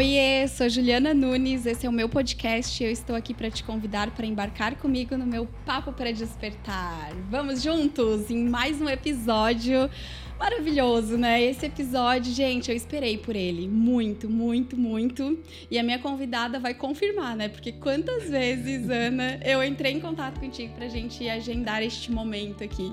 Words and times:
Oiê, 0.00 0.48
sou 0.48 0.66
Juliana 0.66 1.12
Nunes, 1.12 1.66
esse 1.66 1.84
é 1.84 1.88
o 1.88 1.92
meu 1.92 2.08
podcast. 2.08 2.82
Eu 2.82 2.90
estou 2.90 3.14
aqui 3.14 3.34
para 3.34 3.50
te 3.50 3.62
convidar 3.62 4.10
para 4.12 4.24
embarcar 4.24 4.76
comigo 4.76 5.14
no 5.14 5.26
meu 5.26 5.46
Papo 5.66 5.92
para 5.92 6.10
Despertar. 6.10 7.12
Vamos 7.28 7.62
juntos 7.62 8.30
em 8.30 8.48
mais 8.48 8.80
um 8.80 8.88
episódio 8.88 9.90
maravilhoso, 10.38 11.18
né? 11.18 11.42
Esse 11.42 11.66
episódio, 11.66 12.32
gente, 12.32 12.70
eu 12.70 12.74
esperei 12.74 13.18
por 13.18 13.36
ele 13.36 13.68
muito, 13.68 14.26
muito, 14.26 14.74
muito. 14.74 15.38
E 15.70 15.78
a 15.78 15.82
minha 15.82 15.98
convidada 15.98 16.58
vai 16.58 16.72
confirmar, 16.72 17.36
né? 17.36 17.50
Porque 17.50 17.70
quantas 17.70 18.30
vezes, 18.30 18.88
Ana, 18.88 19.38
eu 19.44 19.62
entrei 19.62 19.92
em 19.92 20.00
contato 20.00 20.40
contigo 20.40 20.72
para 20.76 20.86
a 20.86 20.88
gente 20.88 21.28
agendar 21.28 21.82
este 21.82 22.10
momento 22.10 22.64
aqui. 22.64 22.90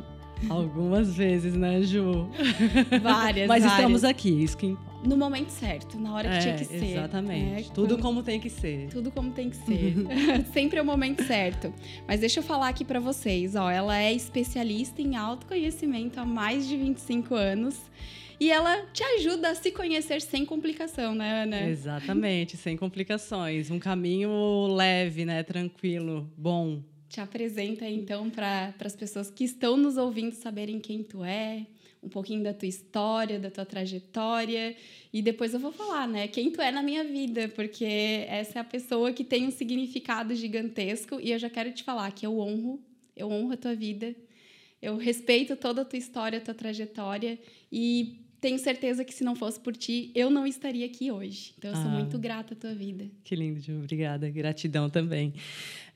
Algumas 0.50 1.16
vezes, 1.16 1.54
né, 1.54 1.82
Ju? 1.84 2.30
Várias. 3.02 3.48
Mas 3.48 3.64
várias. 3.64 3.72
estamos 3.72 4.04
aqui, 4.04 4.44
isso 4.44 4.58
que 4.58 4.78
no 5.04 5.16
momento 5.16 5.50
certo, 5.50 5.98
na 6.00 6.14
hora 6.14 6.30
que 6.30 6.36
é, 6.36 6.40
tinha 6.40 6.56
que 6.56 6.66
ser. 6.66 6.86
Exatamente. 6.86 7.68
Né? 7.68 7.72
Tudo 7.74 7.96
Quando... 7.96 8.02
como 8.02 8.24
tem 8.24 8.40
que 8.40 8.50
ser. 8.50 8.90
Tudo 8.90 9.12
como 9.12 9.32
tem 9.32 9.50
que 9.50 9.58
ser. 9.58 9.94
Sempre 10.54 10.80
é 10.80 10.82
o 10.82 10.86
momento 10.86 11.24
certo. 11.24 11.74
Mas 12.08 12.20
deixa 12.20 12.40
eu 12.40 12.44
falar 12.44 12.70
aqui 12.70 12.84
para 12.84 13.00
vocês, 13.00 13.56
ó, 13.56 13.70
ela 13.70 13.98
é 13.98 14.14
especialista 14.14 15.02
em 15.02 15.16
autoconhecimento 15.16 16.20
há 16.20 16.26
mais 16.26 16.68
de 16.68 16.76
25 16.76 17.36
anos. 17.36 17.80
E 18.40 18.52
ela 18.52 18.86
te 18.94 19.04
ajuda 19.04 19.50
a 19.50 19.56
se 19.56 19.72
conhecer 19.72 20.22
sem 20.22 20.46
complicação, 20.46 21.16
né, 21.16 21.44
Ana? 21.44 21.68
Exatamente, 21.68 22.56
sem 22.56 22.78
complicações. 22.78 23.72
Um 23.72 23.80
caminho 23.80 24.68
leve, 24.68 25.26
né? 25.26 25.42
Tranquilo, 25.42 26.32
bom. 26.38 26.84
Te 27.10 27.20
apresenta 27.20 27.88
então 27.88 28.30
para 28.30 28.76
as 28.80 28.96
pessoas 28.96 29.32
que 29.32 29.44
estão 29.44 29.76
nos 29.76 29.98
ouvindo 29.98 30.34
saberem 30.34 30.80
quem 30.80 31.02
tu 31.02 31.24
é, 31.24 31.66
um 32.02 32.10
pouquinho 32.10 32.44
da 32.44 32.54
tua 32.54 32.68
história, 32.68 33.40
da 33.40 33.50
tua 33.50 33.66
trajetória. 33.66 34.76
E 35.12 35.22
depois 35.22 35.54
eu 35.54 35.60
vou 35.60 35.72
falar, 35.72 36.08
né, 36.08 36.28
quem 36.28 36.52
tu 36.52 36.62
é 36.62 36.72
na 36.72 36.84
minha 36.84 37.04
vida, 37.04 37.50
porque 37.50 38.26
essa 38.28 38.60
é 38.60 38.62
a 38.62 38.64
pessoa 38.64 39.12
que 39.12 39.24
tem 39.24 39.48
um 39.48 39.52
significado 39.52 40.36
gigantesco. 40.36 41.20
E 41.22 41.32
eu 41.32 41.40
já 41.40 41.50
quero 41.50 41.72
te 41.72 41.84
falar 41.84 42.12
que 42.12 42.26
eu 42.26 42.40
honro, 42.40 42.82
eu 43.16 43.30
honro 43.30 43.54
a 43.54 43.58
tua 43.58 43.76
vida, 43.76 44.16
eu 44.82 44.98
respeito 44.98 45.56
toda 45.56 45.82
a 45.82 45.86
tua 45.86 45.98
história, 45.98 46.38
a 46.38 46.42
tua 46.42 46.54
trajetória. 46.54 47.40
E 47.72 48.22
tenho 48.40 48.60
certeza 48.60 49.04
que 49.04 49.14
se 49.14 49.24
não 49.24 49.36
fosse 49.36 49.60
por 49.60 49.76
ti, 49.76 50.12
eu 50.14 50.30
não 50.30 50.46
estaria 50.46 50.86
aqui 50.86 51.12
hoje. 51.12 51.54
Então, 51.58 51.72
eu 51.72 51.76
sou 51.76 51.86
ah, 51.86 51.90
muito 51.90 52.20
grata 52.20 52.54
à 52.54 52.58
tua 52.58 52.74
vida. 52.74 53.10
Que 53.24 53.36
lindo, 53.36 53.60
Ju. 53.60 53.80
Obrigada. 53.80 54.30
Gratidão 54.30 54.90
também. 54.90 55.34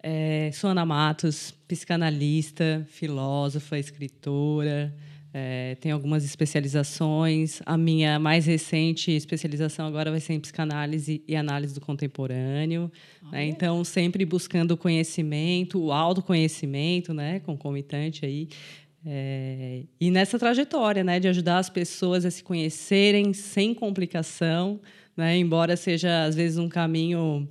É, 0.02 0.50
sou 0.52 0.72
Ana 0.72 0.84
Matos, 0.84 1.52
psicanalista, 1.68 2.86
filósofa, 2.90 3.78
escritora. 3.78 4.92
É, 5.34 5.76
tem 5.80 5.92
algumas 5.92 6.26
especializações. 6.26 7.62
A 7.66 7.78
minha 7.78 8.20
mais 8.20 8.46
recente 8.46 9.12
especialização 9.12 9.88
agora 9.88 10.12
vai 10.12 10.20
ser 10.20 10.34
em 10.34 10.40
psicanálise 10.40 11.24
e 11.26 11.36
análise 11.36 11.74
do 11.74 11.80
contemporâneo. 11.80 12.92
Né? 13.32 13.46
Então, 13.46 13.84
sempre 13.84 14.26
buscando 14.26 14.72
o 14.72 14.78
conhecimento, 14.78 15.82
o 15.82 15.92
autoconhecimento, 15.92 17.14
né? 17.14 17.40
concomitante 17.40 18.26
aí. 18.26 18.50
É, 19.06 19.84
e 20.00 20.12
nessa 20.12 20.38
trajetória 20.38 21.04
né? 21.04 21.20
de 21.20 21.30
ajudar 21.30 21.60
as 21.60 21.70
pessoas 21.70 22.26
a 22.26 22.32
se 22.32 22.44
conhecerem 22.44 23.34
sem 23.34 23.74
complicação, 23.74 24.82
né? 25.16 25.38
embora 25.38 25.78
seja, 25.78 26.26
às 26.26 26.36
vezes, 26.36 26.58
um 26.58 26.68
caminho 26.68 27.48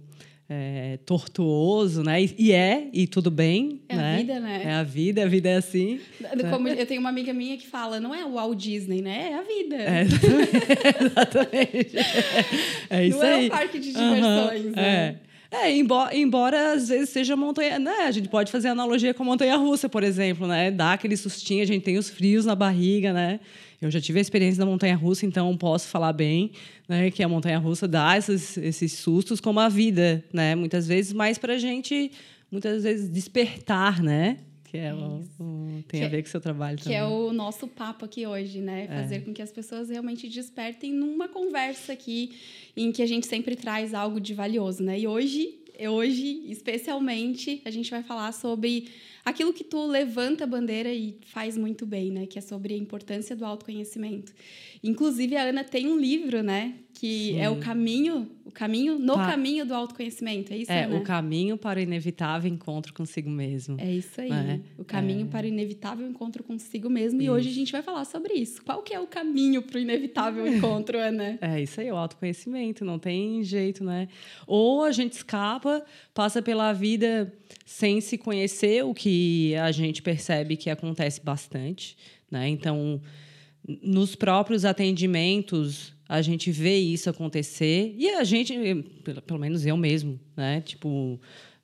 é, 0.52 0.98
tortuoso, 1.06 2.02
né? 2.02 2.20
E, 2.20 2.34
e, 2.36 2.52
é, 2.52 2.88
e 2.92 3.06
tudo 3.06 3.30
bem. 3.30 3.80
É 3.88 3.94
né? 3.94 4.14
a 4.14 4.16
vida, 4.16 4.40
né? 4.40 4.62
É 4.64 4.72
a 4.72 4.82
vida, 4.82 5.22
a 5.22 5.26
vida 5.26 5.48
é 5.48 5.56
assim. 5.56 6.00
Como 6.50 6.66
eu 6.66 6.84
tenho 6.86 7.00
uma 7.00 7.08
amiga 7.08 7.32
minha 7.32 7.56
que 7.56 7.68
fala, 7.68 8.00
não 8.00 8.12
é 8.12 8.24
o 8.24 8.32
Walt 8.32 8.58
Disney, 8.58 9.00
né? 9.00 9.30
É 9.30 9.34
a 9.36 9.42
vida. 9.42 9.76
É, 9.76 10.02
exatamente. 11.06 11.96
É 12.90 13.06
isso 13.06 13.18
não 13.18 13.26
aí. 13.26 13.44
é 13.44 13.46
o 13.46 13.50
parque 13.50 13.78
de 13.78 13.92
diversões, 13.92 14.64
uhum, 14.64 14.72
né? 14.72 15.18
É. 15.26 15.29
É, 15.52 15.76
embora, 15.76 16.16
embora 16.16 16.72
às 16.74 16.88
vezes 16.88 17.10
seja 17.10 17.36
montanha, 17.36 17.76
né? 17.78 18.04
A 18.04 18.10
gente 18.12 18.28
pode 18.28 18.52
fazer 18.52 18.68
analogia 18.68 19.12
com 19.12 19.24
a 19.24 19.26
montanha 19.26 19.56
russa, 19.56 19.88
por 19.88 20.04
exemplo, 20.04 20.46
né? 20.46 20.70
Dá 20.70 20.92
aquele 20.92 21.16
sustinho, 21.16 21.62
a 21.62 21.66
gente 21.66 21.82
tem 21.82 21.98
os 21.98 22.08
frios 22.08 22.46
na 22.46 22.54
barriga, 22.54 23.12
né? 23.12 23.40
Eu 23.82 23.90
já 23.90 24.00
tive 24.00 24.20
a 24.20 24.22
experiência 24.22 24.60
da 24.60 24.66
montanha 24.66 24.94
russa, 24.94 25.26
então 25.26 25.56
posso 25.56 25.88
falar 25.88 26.12
bem, 26.12 26.52
né? 26.88 27.10
Que 27.10 27.22
a 27.22 27.28
montanha 27.28 27.58
russa 27.58 27.88
dá 27.88 28.16
esses, 28.16 28.56
esses 28.58 28.92
sustos 28.92 29.40
como 29.40 29.58
a 29.58 29.68
vida, 29.68 30.22
né? 30.32 30.54
Muitas 30.54 30.86
vezes, 30.86 31.12
mais 31.12 31.36
para 31.36 31.54
a 31.54 31.58
gente, 31.58 32.12
muitas 32.50 32.84
vezes, 32.84 33.08
despertar, 33.08 34.00
né? 34.00 34.36
Que 34.70 34.78
é, 34.78 34.94
o, 34.94 35.24
o, 35.40 35.82
tem 35.88 35.98
que 35.98 36.06
a 36.06 36.08
ver 36.08 36.22
com 36.22 36.28
o 36.28 36.30
seu 36.30 36.40
trabalho 36.40 36.76
que 36.76 36.84
também. 36.84 36.96
Que 36.96 37.02
é 37.02 37.04
o 37.04 37.32
nosso 37.32 37.66
papo 37.66 38.04
aqui 38.04 38.24
hoje, 38.24 38.60
né? 38.60 38.84
É. 38.84 38.86
Fazer 38.86 39.16
é. 39.16 39.18
com 39.18 39.34
que 39.34 39.42
as 39.42 39.50
pessoas 39.50 39.90
realmente 39.90 40.28
despertem 40.28 40.92
numa 40.92 41.26
conversa 41.26 41.92
aqui 41.92 42.36
em 42.76 42.92
que 42.92 43.02
a 43.02 43.06
gente 43.06 43.26
sempre 43.26 43.56
traz 43.56 43.92
algo 43.94 44.20
de 44.20 44.32
valioso, 44.32 44.80
né? 44.84 44.96
E 44.96 45.08
hoje, 45.08 45.58
hoje 45.88 46.44
especialmente, 46.48 47.60
a 47.64 47.70
gente 47.72 47.90
vai 47.90 48.04
falar 48.04 48.30
sobre 48.30 48.88
aquilo 49.24 49.52
que 49.52 49.64
tu 49.64 49.86
levanta 49.86 50.44
a 50.44 50.46
bandeira 50.46 50.92
e 50.92 51.18
faz 51.26 51.56
muito 51.56 51.86
bem, 51.86 52.10
né? 52.10 52.26
Que 52.26 52.38
é 52.38 52.42
sobre 52.42 52.74
a 52.74 52.76
importância 52.76 53.36
do 53.36 53.44
autoconhecimento. 53.44 54.32
Inclusive, 54.82 55.36
a 55.36 55.42
Ana 55.42 55.64
tem 55.64 55.86
um 55.86 55.98
livro, 55.98 56.42
né? 56.42 56.74
Que 56.94 57.32
Sim. 57.32 57.40
é 57.40 57.48
o 57.48 57.56
caminho, 57.56 58.30
o 58.44 58.50
caminho 58.50 58.98
no 58.98 59.14
pa... 59.14 59.30
caminho 59.30 59.64
do 59.64 59.74
autoconhecimento, 59.74 60.52
é 60.52 60.58
isso, 60.58 60.72
É, 60.72 60.86
o 60.88 61.02
caminho 61.02 61.56
para 61.56 61.78
o 61.78 61.82
inevitável 61.82 62.50
encontro 62.52 62.92
consigo 62.92 63.30
mesmo. 63.30 63.76
É 63.80 63.90
isso 63.90 64.20
aí. 64.20 64.28
Né? 64.28 64.60
O 64.76 64.84
caminho 64.84 65.26
é... 65.26 65.28
para 65.28 65.46
o 65.46 65.48
inevitável 65.48 66.06
encontro 66.06 66.42
consigo 66.42 66.90
mesmo. 66.90 67.20
Isso. 67.20 67.26
E 67.26 67.30
hoje 67.30 67.48
a 67.48 67.52
gente 67.52 67.72
vai 67.72 67.82
falar 67.82 68.04
sobre 68.04 68.34
isso. 68.34 68.62
Qual 68.62 68.82
que 68.82 68.92
é 68.92 69.00
o 69.00 69.06
caminho 69.06 69.62
para 69.62 69.78
o 69.78 69.80
inevitável 69.80 70.46
encontro, 70.46 70.98
Ana? 70.98 71.38
É 71.40 71.60
isso 71.60 71.80
aí, 71.80 71.90
o 71.90 71.96
autoconhecimento. 71.96 72.84
Não 72.84 72.98
tem 72.98 73.42
jeito, 73.42 73.82
né? 73.82 74.08
Ou 74.46 74.84
a 74.84 74.92
gente 74.92 75.12
escapa, 75.12 75.84
passa 76.12 76.42
pela 76.42 76.72
vida 76.72 77.32
sem 77.64 78.00
se 78.00 78.18
conhecer, 78.18 78.84
o 78.84 78.94
que 78.94 79.54
a 79.56 79.70
gente 79.72 80.02
percebe 80.02 80.56
que 80.56 80.70
acontece 80.70 81.20
bastante, 81.22 81.96
né? 82.30 82.48
Então 82.48 83.00
nos 83.82 84.14
próprios 84.14 84.64
atendimentos 84.64 85.92
a 86.08 86.22
gente 86.22 86.50
vê 86.50 86.76
isso 86.78 87.08
acontecer 87.08 87.94
e 87.96 88.08
a 88.10 88.24
gente 88.24 88.54
pelo 89.26 89.38
menos 89.38 89.66
eu 89.66 89.76
mesmo 89.76 90.18
né 90.36 90.60
tipo 90.62 91.20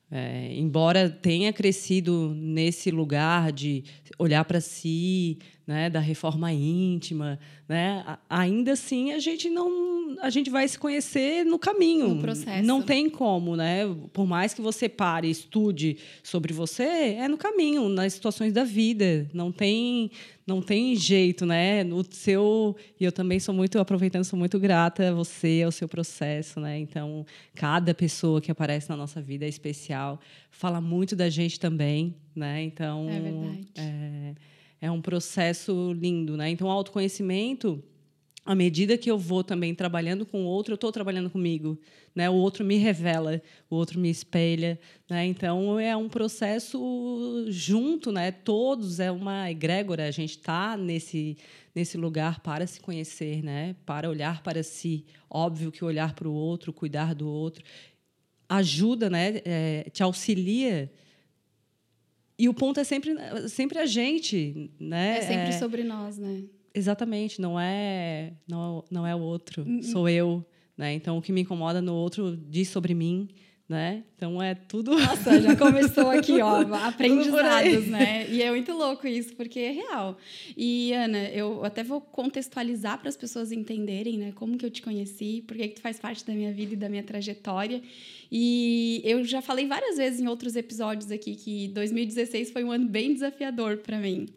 é, 0.09 0.53
embora 0.53 1.09
tenha 1.09 1.51
crescido 1.51 2.33
nesse 2.33 2.91
lugar 2.91 3.51
de 3.51 3.83
olhar 4.17 4.45
para 4.45 4.61
si 4.61 5.39
né, 5.67 5.89
da 5.89 5.99
reforma 5.99 6.51
íntima, 6.53 7.37
né, 7.67 8.17
ainda 8.29 8.71
assim 8.71 9.11
a 9.11 9.19
gente 9.19 9.49
não, 9.49 10.15
a 10.21 10.29
gente 10.29 10.49
vai 10.49 10.65
se 10.65 10.79
conhecer 10.79 11.45
no 11.45 11.59
caminho. 11.59 12.07
No 12.07 12.21
processo. 12.21 12.65
Não 12.65 12.81
tem 12.81 13.09
como, 13.09 13.57
né? 13.57 13.81
Por 14.13 14.25
mais 14.25 14.53
que 14.53 14.61
você 14.61 14.87
pare, 14.87 15.29
estude 15.29 15.97
sobre 16.23 16.53
você, 16.53 16.83
é 16.83 17.27
no 17.27 17.37
caminho, 17.37 17.89
nas 17.89 18.13
situações 18.13 18.53
da 18.53 18.63
vida. 18.63 19.29
Não 19.33 19.51
tem, 19.51 20.09
não 20.45 20.61
tem 20.61 20.95
jeito, 20.95 21.45
né? 21.45 21.83
No 21.83 22.05
seu 22.09 22.77
e 22.97 23.03
eu 23.03 23.11
também 23.11 23.37
sou 23.37 23.53
muito 23.53 23.77
aproveitando, 23.77 24.23
sou 24.23 24.39
muito 24.39 24.57
grata 24.57 25.09
a 25.09 25.13
você, 25.13 25.63
ao 25.65 25.71
seu 25.71 25.87
processo, 25.89 26.61
né? 26.61 26.79
Então, 26.79 27.25
cada 27.53 27.93
pessoa 27.93 28.39
que 28.39 28.49
aparece 28.49 28.89
na 28.89 28.95
nossa 28.95 29.21
vida 29.21 29.43
é 29.43 29.49
especial, 29.49 30.19
fala 30.49 30.79
muito 30.79 31.13
da 31.13 31.29
gente 31.29 31.59
também, 31.59 32.15
né? 32.33 32.63
Então, 32.63 33.09
é 33.09 33.19
verdade. 33.19 33.67
É, 33.75 34.33
é 34.81 34.89
um 34.91 35.01
processo 35.01 35.93
lindo, 35.93 36.37
né? 36.37 36.49
Então, 36.49 36.69
autoconhecimento, 36.69 37.83
à 38.45 38.55
medida 38.55 38.97
que 38.97 39.09
eu 39.09 39.17
vou 39.17 39.43
também 39.43 39.75
trabalhando 39.75 40.25
com 40.25 40.43
o 40.43 40.47
outro, 40.47 40.73
eu 40.73 40.75
estou 40.75 40.91
trabalhando 40.91 41.29
comigo, 41.29 41.77
né? 42.15 42.29
O 42.29 42.35
outro 42.35 42.63
me 42.63 42.77
revela, 42.77 43.41
o 43.69 43.75
outro 43.75 43.99
me 43.99 44.09
espelha, 44.09 44.79
né? 45.09 45.25
Então, 45.25 45.79
é 45.79 45.95
um 45.97 46.07
processo 46.07 47.45
junto, 47.49 48.11
né? 48.11 48.31
Todos 48.31 48.99
é 48.99 49.11
uma 49.11 49.51
egrégora. 49.51 50.07
A 50.07 50.11
gente 50.11 50.37
está 50.37 50.77
nesse 50.77 51.37
nesse 51.77 51.95
lugar 51.95 52.39
para 52.39 52.65
se 52.65 52.81
conhecer, 52.81 53.43
né? 53.43 53.75
Para 53.85 54.09
olhar 54.09 54.41
para 54.41 54.63
si. 54.63 55.05
Óbvio 55.29 55.71
que 55.71 55.85
olhar 55.85 56.15
para 56.15 56.27
o 56.27 56.33
outro, 56.33 56.73
cuidar 56.73 57.13
do 57.13 57.29
outro, 57.29 57.63
ajuda, 58.49 59.11
né? 59.11 59.41
É, 59.45 59.87
te 59.91 60.01
auxilia 60.01 60.91
e 62.37 62.47
o 62.47 62.53
ponto 62.53 62.79
é 62.79 62.83
sempre, 62.83 63.15
sempre 63.49 63.79
a 63.79 63.85
gente, 63.85 64.71
né? 64.79 65.17
É 65.17 65.21
sempre 65.21 65.49
é, 65.49 65.51
sobre 65.53 65.83
nós, 65.83 66.17
né? 66.17 66.43
Exatamente, 66.73 67.41
não 67.41 67.59
é 67.59 68.33
não, 68.47 68.83
não 68.91 69.07
é 69.07 69.15
o 69.15 69.19
outro, 69.19 69.63
uh 69.63 69.65
-uh. 69.65 69.83
sou 69.83 70.07
eu, 70.07 70.45
né? 70.77 70.93
Então 70.93 71.17
o 71.17 71.21
que 71.21 71.31
me 71.31 71.41
incomoda 71.41 71.81
no 71.81 71.93
outro 71.95 72.37
diz 72.37 72.69
sobre 72.69 72.93
mim, 72.93 73.27
né? 73.67 74.03
Então 74.15 74.41
é 74.41 74.55
tudo. 74.55 74.91
Nossa, 74.97 75.41
já 75.41 75.55
começou 75.55 76.09
aqui, 76.09 76.41
ó, 76.41 76.61
aprendizados, 76.87 77.87
né? 77.87 78.27
E 78.29 78.41
é 78.41 78.49
muito 78.49 78.71
louco 78.71 79.05
isso, 79.07 79.35
porque 79.35 79.59
é 79.59 79.71
real. 79.71 80.17
E 80.55 80.93
Ana, 80.93 81.29
eu 81.29 81.63
até 81.65 81.83
vou 81.83 81.99
contextualizar 81.99 82.97
para 82.99 83.09
as 83.09 83.17
pessoas 83.17 83.51
entenderem, 83.51 84.17
né, 84.17 84.31
como 84.35 84.57
que 84.57 84.65
eu 84.65 84.71
te 84.71 84.81
conheci, 84.81 85.43
por 85.45 85.57
que 85.57 85.67
tu 85.69 85.81
faz 85.81 85.99
parte 85.99 86.25
da 86.25 86.33
minha 86.33 86.51
vida 86.53 86.73
e 86.73 86.77
da 86.77 86.87
minha 86.87 87.03
trajetória. 87.03 87.81
E 88.31 89.01
eu 89.03 89.23
já 89.23 89.41
falei 89.41 89.67
várias 89.67 89.97
vezes 89.97 90.19
em 90.19 90.27
outros 90.27 90.55
episódios 90.55 91.11
aqui 91.11 91.35
que 91.35 91.67
2016 91.69 92.51
foi 92.51 92.63
um 92.63 92.71
ano 92.71 92.87
bem 92.87 93.13
desafiador 93.13 93.77
para 93.77 93.97
mim. 93.97 94.27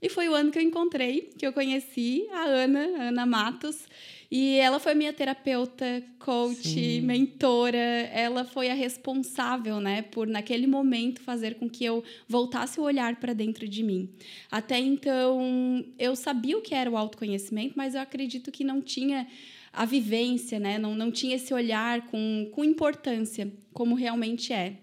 E 0.00 0.08
foi 0.08 0.28
o 0.28 0.34
ano 0.34 0.50
que 0.52 0.58
eu 0.58 0.62
encontrei, 0.62 1.30
que 1.36 1.46
eu 1.46 1.52
conheci 1.52 2.26
a 2.30 2.44
Ana, 2.44 2.80
a 2.98 3.02
Ana 3.08 3.26
Matos. 3.26 3.88
E 4.30 4.56
ela 4.58 4.78
foi 4.80 4.94
minha 4.94 5.12
terapeuta, 5.12 6.02
coach, 6.18 6.68
Sim. 6.68 7.00
mentora. 7.02 7.76
Ela 7.76 8.44
foi 8.44 8.70
a 8.70 8.74
responsável, 8.74 9.80
né, 9.80 10.02
por 10.02 10.26
naquele 10.26 10.66
momento 10.66 11.20
fazer 11.20 11.54
com 11.56 11.68
que 11.68 11.84
eu 11.84 12.02
voltasse 12.28 12.80
o 12.80 12.82
olhar 12.82 13.16
para 13.16 13.32
dentro 13.32 13.68
de 13.68 13.82
mim. 13.82 14.10
Até 14.50 14.78
então, 14.78 15.84
eu 15.98 16.16
sabia 16.16 16.58
o 16.58 16.62
que 16.62 16.74
era 16.74 16.90
o 16.90 16.96
autoconhecimento, 16.96 17.74
mas 17.76 17.94
eu 17.94 18.00
acredito 18.00 18.50
que 18.50 18.64
não 18.64 18.80
tinha 18.80 19.26
a 19.72 19.84
vivência, 19.84 20.58
né? 20.58 20.78
Não, 20.78 20.94
não 20.94 21.10
tinha 21.10 21.36
esse 21.36 21.52
olhar 21.52 22.06
com, 22.06 22.48
com 22.52 22.64
importância, 22.64 23.52
como 23.72 23.94
realmente 23.94 24.52
é. 24.52 24.78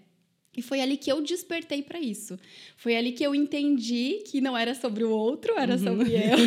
E 0.56 0.62
foi 0.62 0.80
ali 0.80 0.96
que 0.96 1.10
eu 1.10 1.20
despertei 1.20 1.82
para 1.82 1.98
isso. 1.98 2.38
Foi 2.76 2.96
ali 2.96 3.12
que 3.12 3.24
eu 3.24 3.34
entendi 3.34 4.22
que 4.26 4.40
não 4.40 4.56
era 4.56 4.74
sobre 4.74 5.02
o 5.04 5.10
outro, 5.10 5.58
era 5.58 5.74
uhum. 5.74 5.82
sobre 5.82 6.12
eu. 6.14 6.38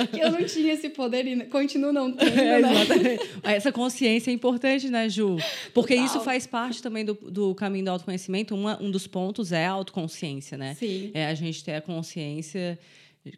uhum. 0.00 0.06
que 0.12 0.20
eu 0.20 0.30
não 0.32 0.44
tinha 0.44 0.72
esse 0.72 0.88
poder 0.88 1.26
e 1.26 1.44
continuo 1.46 1.92
não 1.92 2.10
tendo. 2.10 2.38
É, 2.38 2.60
né? 2.60 3.18
Essa 3.42 3.70
consciência 3.70 4.30
é 4.30 4.34
importante, 4.34 4.88
né, 4.88 5.08
Ju? 5.08 5.36
Porque 5.74 5.94
Total. 5.94 6.06
isso 6.06 6.20
faz 6.20 6.46
parte 6.46 6.82
também 6.82 7.04
do, 7.04 7.14
do 7.14 7.54
caminho 7.54 7.84
do 7.84 7.90
autoconhecimento. 7.90 8.54
Uma, 8.54 8.82
um 8.82 8.90
dos 8.90 9.06
pontos 9.06 9.52
é 9.52 9.66
a 9.66 9.70
autoconsciência, 9.72 10.56
né? 10.56 10.74
Sim. 10.74 11.10
É 11.12 11.26
a 11.26 11.34
gente 11.34 11.62
ter 11.62 11.74
a 11.74 11.80
consciência, 11.80 12.78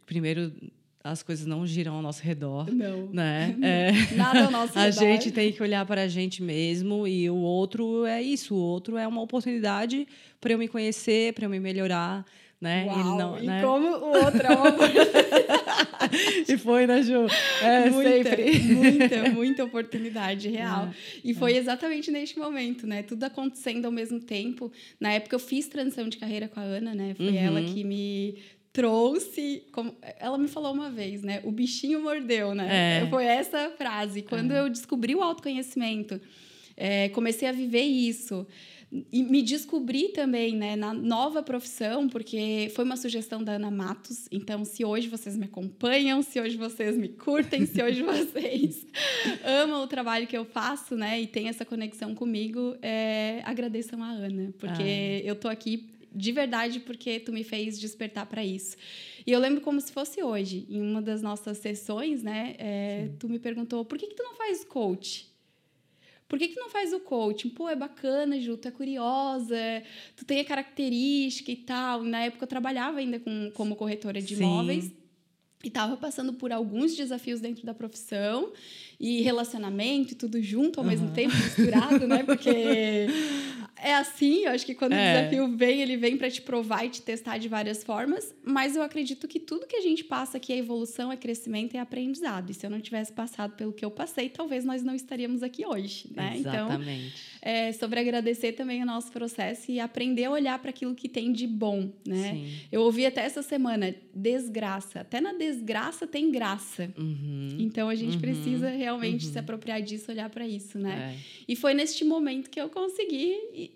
primeiro 0.07 0.53
as 1.03 1.23
coisas 1.23 1.47
não 1.47 1.67
giram 1.67 1.95
ao 1.95 2.03
nosso 2.03 2.23
redor. 2.23 2.71
Não. 2.73 3.09
Né? 3.13 3.57
É, 3.63 4.15
Nada 4.15 4.45
ao 4.45 4.51
nosso 4.51 4.77
a 4.79 4.85
redor. 4.85 5.01
A 5.01 5.07
gente 5.07 5.31
tem 5.31 5.53
que 5.53 5.63
olhar 5.63 5.85
para 5.87 6.03
a 6.03 6.09
gente 6.09 6.43
mesmo 6.43 7.07
e 7.07 7.29
o 7.31 7.37
outro 7.37 8.05
é 8.05 8.23
isso. 8.23 8.55
O 8.55 8.59
outro 8.59 8.97
é 8.97 9.07
uma 9.07 9.23
oportunidade 9.23 10.07
para 10.41 10.53
eu 10.53 10.59
me 10.59 10.69
conhecer, 10.69 11.33
para 11.35 11.47
eu 11.47 11.51
me 11.51 11.61
melhorar. 11.61 12.25
Né? 12.61 12.85
Uau, 12.85 13.17
não, 13.17 13.39
e 13.43 13.47
né? 13.47 13.63
como 13.63 13.87
o 13.89 14.23
outro 14.23 14.43
é 14.47 14.51
uma 14.51 14.71
E 16.47 16.59
foi, 16.59 16.87
né, 16.87 17.03
Ju? 17.03 17.27
É, 17.63 17.89
muita, 17.89 18.13
sempre. 18.13 18.59
muita, 18.61 19.31
muita 19.31 19.65
oportunidade 19.65 20.49
real. 20.51 20.89
É, 20.89 21.21
e 21.25 21.33
foi 21.33 21.55
é. 21.55 21.57
exatamente 21.57 22.11
neste 22.11 22.39
momento, 22.39 22.87
né? 22.87 23.03
Tudo 23.03 23.25
acontecendo 23.25 23.87
ao 23.87 23.93
mesmo 23.93 24.21
tempo. 24.21 24.71
Na 24.99 25.13
época 25.13 25.37
eu 25.37 25.41
fiz 25.41 25.69
transição 25.69 26.07
de 26.07 26.19
carreira 26.19 26.49
com 26.49 26.61
a 26.61 26.63
Ana, 26.63 26.95
né? 26.95 27.15
Foi 27.15 27.29
uhum. 27.29 27.37
ela 27.37 27.63
que 27.63 27.83
me 27.83 28.37
trouxe. 28.73 29.63
Como, 29.73 29.95
ela 30.19 30.39
me 30.39 30.49
falou 30.49 30.73
uma 30.73 30.91
vez, 30.91 31.23
né? 31.23 31.41
O 31.45 31.51
bichinho 31.51 32.01
mordeu, 32.01 32.55
né? 32.55 33.03
É. 33.05 33.07
Foi 33.09 33.25
essa 33.25 33.71
frase. 33.71 34.23
Quando 34.23 34.53
é. 34.53 34.61
eu 34.61 34.69
descobri 34.69 35.15
o 35.15 35.23
autoconhecimento, 35.23 36.21
é, 36.77 37.09
comecei 37.11 37.49
a 37.49 37.53
viver 37.53 37.83
isso. 37.83 38.47
E 39.13 39.23
me 39.23 39.41
descobri 39.41 40.09
também 40.09 40.57
né, 40.57 40.75
na 40.75 40.93
nova 40.93 41.45
profissão, 41.45 42.09
porque 42.09 42.73
foi 42.75 42.85
uma 42.85 42.97
sugestão 42.97 43.43
da 43.43 43.53
Ana 43.53 43.71
Matos. 43.71 44.27
Então, 44.33 44.65
se 44.65 44.85
hoje 44.85 45.07
vocês 45.07 45.37
me 45.37 45.45
acompanham, 45.45 46.21
se 46.23 46.41
hoje 46.41 46.57
vocês 46.57 46.97
me 46.97 47.09
curtem, 47.09 47.67
se 47.67 47.81
hoje 47.81 48.03
vocês 48.03 48.85
amam 49.63 49.85
o 49.85 49.87
trabalho 49.87 50.27
que 50.27 50.37
eu 50.37 50.45
faço, 50.45 50.97
né, 50.97 51.21
e 51.21 51.29
tem 51.29 51.49
essa 51.49 51.65
conexão 51.65 52.17
comigo, 52.17 52.77
é, 52.83 53.43
agradeçam 53.45 54.03
a 54.03 54.11
Ana, 54.11 54.53
porque 54.59 54.83
ah. 54.83 55.25
eu 55.25 55.37
tô 55.37 55.47
aqui 55.47 55.89
de 56.13 56.33
verdade 56.33 56.81
porque 56.81 57.21
tu 57.21 57.33
me 57.33 57.45
fez 57.45 57.79
despertar 57.79 58.27
para 58.27 58.45
isso. 58.45 58.77
E 59.27 59.33
eu 59.33 59.39
lembro 59.39 59.61
como 59.61 59.81
se 59.81 59.93
fosse 59.93 60.23
hoje, 60.23 60.67
em 60.69 60.81
uma 60.81 61.03
das 61.03 61.23
nossas 61.23 61.59
sessões, 61.59 62.23
né? 62.23 62.55
É, 62.59 63.11
tu 63.19 63.29
me 63.29 63.39
perguntou 63.39 63.85
por 63.85 63.99
que, 63.99 64.07
que 64.07 64.15
tu 64.15 64.23
não 64.23 64.35
faz 64.35 64.65
coach? 64.65 65.31
Por 66.31 66.39
que, 66.39 66.47
que 66.47 66.55
tu 66.55 66.61
não 66.61 66.71
faz 66.71 66.93
o 66.93 67.01
coaching? 67.01 67.49
Pô, 67.49 67.69
é 67.69 67.75
bacana, 67.75 68.39
Ju, 68.41 68.57
tu 68.57 68.69
é 68.69 68.71
curiosa, 68.71 69.83
tu 70.15 70.25
tem 70.25 70.39
a 70.39 70.45
característica 70.45 71.51
e 71.51 71.57
tal. 71.57 72.05
Na 72.05 72.21
época 72.21 72.45
eu 72.45 72.49
trabalhava 72.49 73.01
ainda 73.01 73.19
com, 73.19 73.51
como 73.53 73.75
corretora 73.75 74.23
de 74.23 74.37
Sim. 74.37 74.45
imóveis 74.45 74.93
e 75.63 75.69
estava 75.69 75.97
passando 75.97 76.33
por 76.33 76.53
alguns 76.53 76.97
desafios 76.97 77.41
dentro 77.41 77.67
da 77.67 77.75
profissão 77.75 78.53
e 78.99 79.21
relacionamento 79.23 80.15
tudo 80.15 80.41
junto 80.41 80.79
ao 80.79 80.85
uhum. 80.85 80.91
mesmo 80.91 81.11
tempo, 81.11 81.35
misturado, 81.35 82.07
né? 82.07 82.23
Porque 82.23 83.09
é 83.83 83.95
assim, 83.95 84.45
eu 84.45 84.53
acho 84.53 84.65
que 84.65 84.75
quando 84.75 84.93
é. 84.93 84.97
o 84.97 85.17
desafio 85.17 85.57
vem, 85.57 85.81
ele 85.81 85.97
vem 85.97 86.17
para 86.17 86.31
te 86.31 86.41
provar 86.41 86.85
e 86.85 86.91
te 86.91 87.03
testar 87.03 87.39
de 87.39 87.49
várias 87.49 87.83
formas, 87.83 88.35
mas 88.45 88.77
eu 88.77 88.83
acredito 88.83 89.27
que 89.27 89.41
tudo 89.41 89.67
que 89.67 89.77
a 89.77 89.81
gente 89.81 90.05
passa 90.05 90.37
aqui 90.37 90.53
é 90.53 90.59
evolução, 90.59 91.11
é 91.11 91.17
crescimento, 91.17 91.75
é 91.75 91.81
aprendizado. 91.81 92.51
E 92.51 92.55
se 92.55 92.65
eu 92.65 92.71
não 92.71 92.81
tivesse 92.81 93.13
passado 93.13 93.55
pelo 93.57 93.73
que 93.73 93.85
eu 93.85 93.91
passei, 93.91 94.29
talvez 94.29 94.65
nós 94.65 94.83
não 94.83 94.95
estaríamos 94.95 95.43
aqui 95.43 95.67
hoje, 95.67 96.09
né? 96.15 96.37
Então, 96.37 96.69
Exatamente. 96.69 97.15
Então, 97.39 97.53
é 97.53 97.73
sobre 97.73 98.01
agradecer 98.01 98.53
também 98.53 98.83
o 98.83 98.87
nosso 98.87 99.11
processo 99.11 99.71
e 99.71 99.81
aprender 99.81 100.25
a 100.25 100.31
olhar 100.31 100.59
para 100.59 100.71
aquilo 100.71 100.95
que 100.95 101.09
tem 101.09 101.33
de 101.33 101.47
bom, 101.47 101.91
né? 102.07 102.33
Sim. 102.33 102.55
Eu 102.71 102.83
ouvi 102.83 103.07
até 103.07 103.23
essa 103.23 103.43
semana, 103.43 103.95
desgraça. 104.15 105.01
Até 105.01 105.21
na 105.21 105.33
desgraça 105.33 106.07
tem 106.07 106.31
graça. 106.31 106.93
Uhum. 106.99 107.57
Então 107.59 107.89
a 107.89 107.95
gente 107.95 108.15
uhum. 108.15 108.21
precisa 108.21 108.69
realmente 108.69 108.91
realmente 109.01 109.27
uhum. 109.27 109.33
se 109.33 109.39
apropriar 109.39 109.83
disso, 109.83 110.11
olhar 110.11 110.29
para 110.31 110.47
isso, 110.47 110.79
né? 110.79 111.15
É. 111.15 111.43
E 111.49 111.57
foi 111.57 111.75
neste 111.75 112.05
momento 112.05 112.51
que 112.51 112.61
eu 112.61 112.69
consegui 112.69 113.70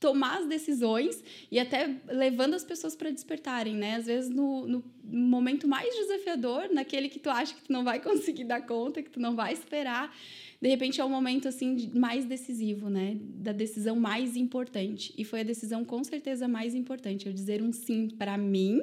tomar 0.00 0.38
as 0.38 0.46
decisões 0.46 1.22
e 1.52 1.58
até 1.58 1.94
levando 2.08 2.54
as 2.54 2.64
pessoas 2.64 2.96
para 2.96 3.10
despertarem, 3.10 3.74
né? 3.74 3.96
Às 3.96 4.06
vezes 4.06 4.30
no, 4.30 4.66
no, 4.66 4.84
momento 5.04 5.68
mais 5.68 5.94
desafiador, 5.94 6.72
naquele 6.72 7.08
que 7.08 7.18
tu 7.18 7.28
acha 7.28 7.54
que 7.54 7.60
tu 7.60 7.72
não 7.72 7.84
vai 7.84 8.00
conseguir 8.02 8.44
dar 8.44 8.62
conta, 8.62 9.02
que 9.02 9.10
tu 9.10 9.20
não 9.20 9.36
vai 9.36 9.52
esperar, 9.52 10.16
de 10.60 10.68
repente 10.68 11.00
é 11.00 11.04
o 11.04 11.08
momento 11.08 11.46
assim 11.46 11.90
mais 11.94 12.24
decisivo, 12.24 12.88
né? 12.88 13.18
Da 13.20 13.52
decisão 13.52 13.94
mais 13.96 14.36
importante. 14.36 15.12
E 15.18 15.24
foi 15.24 15.40
a 15.40 15.44
decisão 15.44 15.84
com 15.84 16.02
certeza 16.02 16.48
mais 16.48 16.74
importante, 16.74 17.26
eu 17.26 17.32
dizer 17.32 17.62
um 17.62 17.72
sim 17.72 18.08
para 18.08 18.38
mim 18.38 18.82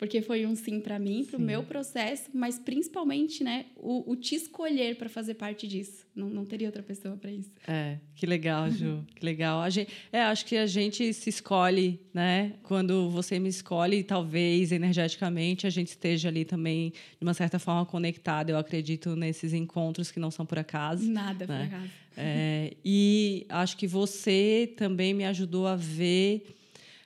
porque 0.00 0.22
foi 0.22 0.46
um 0.46 0.56
sim 0.56 0.80
para 0.80 0.98
mim, 0.98 1.26
para 1.26 1.36
o 1.36 1.40
meu 1.40 1.62
processo, 1.62 2.30
mas 2.32 2.58
principalmente, 2.58 3.44
né, 3.44 3.66
o, 3.76 4.10
o 4.10 4.16
te 4.16 4.34
escolher 4.34 4.96
para 4.96 5.10
fazer 5.10 5.34
parte 5.34 5.68
disso. 5.68 6.06
Não, 6.16 6.30
não 6.30 6.46
teria 6.46 6.68
outra 6.68 6.82
pessoa 6.82 7.18
para 7.18 7.30
isso. 7.30 7.52
É, 7.68 7.98
que 8.14 8.24
legal, 8.24 8.70
Ju, 8.70 9.04
que 9.14 9.22
legal. 9.22 9.60
A 9.60 9.68
gente, 9.68 9.92
é, 10.10 10.22
acho 10.22 10.46
que 10.46 10.56
a 10.56 10.66
gente 10.66 11.12
se 11.12 11.28
escolhe, 11.28 12.00
né? 12.14 12.54
Quando 12.62 13.10
você 13.10 13.38
me 13.38 13.50
escolhe, 13.50 14.02
talvez 14.02 14.72
energeticamente 14.72 15.66
a 15.66 15.70
gente 15.70 15.88
esteja 15.88 16.30
ali 16.30 16.46
também 16.46 16.94
de 17.18 17.22
uma 17.22 17.34
certa 17.34 17.58
forma 17.58 17.84
conectado. 17.84 18.48
Eu 18.48 18.56
acredito 18.56 19.14
nesses 19.14 19.52
encontros 19.52 20.10
que 20.10 20.18
não 20.18 20.30
são 20.30 20.46
por 20.46 20.58
acaso. 20.58 21.10
Nada 21.10 21.46
né? 21.46 21.68
por 21.68 21.74
acaso. 21.74 21.92
É, 22.16 22.74
e 22.82 23.44
acho 23.50 23.76
que 23.76 23.86
você 23.86 24.72
também 24.78 25.12
me 25.12 25.26
ajudou 25.26 25.66
a 25.66 25.76
ver 25.76 26.56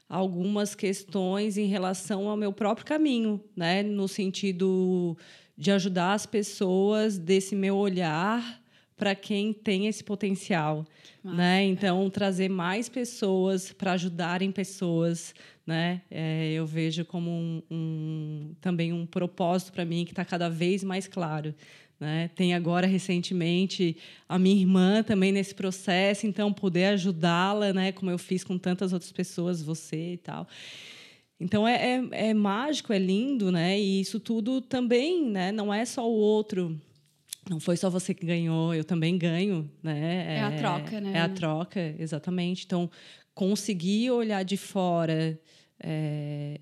algumas 0.09 0.75
questões 0.75 1.56
em 1.56 1.67
relação 1.67 2.29
ao 2.29 2.37
meu 2.37 2.53
próprio 2.53 2.87
caminho, 2.87 3.41
né? 3.56 3.82
No 3.82 4.06
sentido 4.06 5.17
de 5.56 5.70
ajudar 5.70 6.15
as 6.15 6.27
pessoas 6.27 7.19
desse 7.19 7.55
meu 7.55 7.77
olhar 7.77 8.63
para 8.96 9.15
quem 9.15 9.53
tem 9.53 9.87
esse 9.87 10.05
potencial, 10.05 10.87
Nossa, 11.23 11.37
né? 11.37 11.65
Então 11.65 12.08
trazer 12.11 12.49
mais 12.49 12.89
pessoas 12.89 13.73
para 13.73 13.93
ajudarem 13.93 14.53
pessoas, 14.53 15.34
né? 15.67 16.03
É, 16.11 16.53
eu 16.53 16.65
vejo 16.65 17.05
como 17.05 17.31
um, 17.31 17.63
um 17.70 18.55
também 18.61 18.93
um 18.93 19.05
propósito 19.05 19.73
para 19.73 19.84
mim 19.84 20.05
que 20.05 20.13
está 20.13 20.25
cada 20.25 20.49
vez 20.49 20.84
mais 20.84 21.08
claro. 21.08 21.55
Né? 22.05 22.31
Tem 22.34 22.55
agora, 22.55 22.87
recentemente, 22.87 23.96
a 24.29 24.39
minha 24.39 24.55
irmã 24.55 25.03
também 25.03 25.32
nesse 25.32 25.55
processo, 25.55 26.27
então 26.27 26.53
poder 26.53 26.84
ajudá-la, 26.87 27.73
né? 27.73 27.93
como 27.93 28.11
eu 28.11 28.19
fiz 28.19 28.44
com 28.44 28.58
tantas 28.58 28.93
outras 28.93 29.11
pessoas, 29.11 29.63
você 29.63 30.13
e 30.13 30.17
tal. 30.19 30.46
Então 31.41 31.67
é, 31.67 31.75
é, 31.75 32.29
é, 32.29 32.34
mágico, 32.34 32.93
é 32.93 32.99
lindo, 32.99 33.51
né? 33.51 33.79
E 33.79 34.01
isso 34.01 34.20
tudo 34.20 34.61
também, 34.61 35.29
né? 35.29 35.51
Não 35.51 35.75
é 35.75 35.84
só 35.84 36.08
o 36.08 36.15
outro. 36.15 36.79
Não 37.51 37.58
foi 37.58 37.77
só 37.77 37.91
você 37.91 38.15
que 38.15 38.25
ganhou, 38.25 38.75
eu 38.75 38.84
também 38.84 39.19
ganho, 39.19 39.69
né? 39.82 40.27
É, 40.29 40.37
é 40.37 40.43
a 40.43 40.53
troca, 40.53 41.01
né? 41.01 41.13
É 41.15 41.20
a 41.20 41.29
troca, 41.29 41.94
exatamente. 41.99 42.65
Então, 42.65 42.89
conseguir 43.34 44.11
olhar 44.11 44.44
de 44.44 44.56
fora 44.56 45.39
é, 45.81 46.61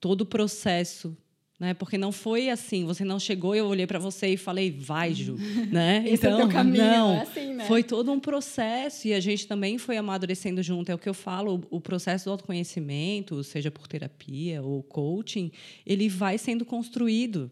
todo 0.00 0.22
o 0.22 0.26
processo 0.26 1.16
né? 1.58 1.74
Porque 1.74 1.98
não 1.98 2.12
foi 2.12 2.48
assim, 2.48 2.84
você 2.84 3.04
não 3.04 3.18
chegou 3.18 3.54
e 3.54 3.58
eu 3.58 3.66
olhei 3.66 3.86
para 3.86 3.98
você 3.98 4.28
e 4.28 4.36
falei, 4.36 4.70
vai, 4.70 5.12
Ju, 5.12 5.36
né? 5.72 6.04
Esse 6.06 6.26
então, 6.26 6.30
é 6.30 6.34
o 6.34 6.36
então, 6.36 6.48
caminho, 6.48 6.84
não, 6.84 7.14
é 7.14 7.22
assim, 7.22 7.54
né? 7.54 7.64
foi 7.64 7.82
todo 7.82 8.12
um 8.12 8.20
processo 8.20 9.08
e 9.08 9.14
a 9.14 9.20
gente 9.20 9.46
também 9.46 9.76
foi 9.78 9.96
amadurecendo 9.96 10.62
junto. 10.62 10.90
É 10.90 10.94
o 10.94 10.98
que 10.98 11.08
eu 11.08 11.14
falo, 11.14 11.66
o 11.70 11.80
processo 11.80 12.26
do 12.26 12.30
autoconhecimento, 12.30 13.42
seja 13.42 13.70
por 13.70 13.88
terapia 13.88 14.62
ou 14.62 14.82
coaching, 14.82 15.50
ele 15.84 16.08
vai 16.08 16.38
sendo 16.38 16.64
construído. 16.64 17.50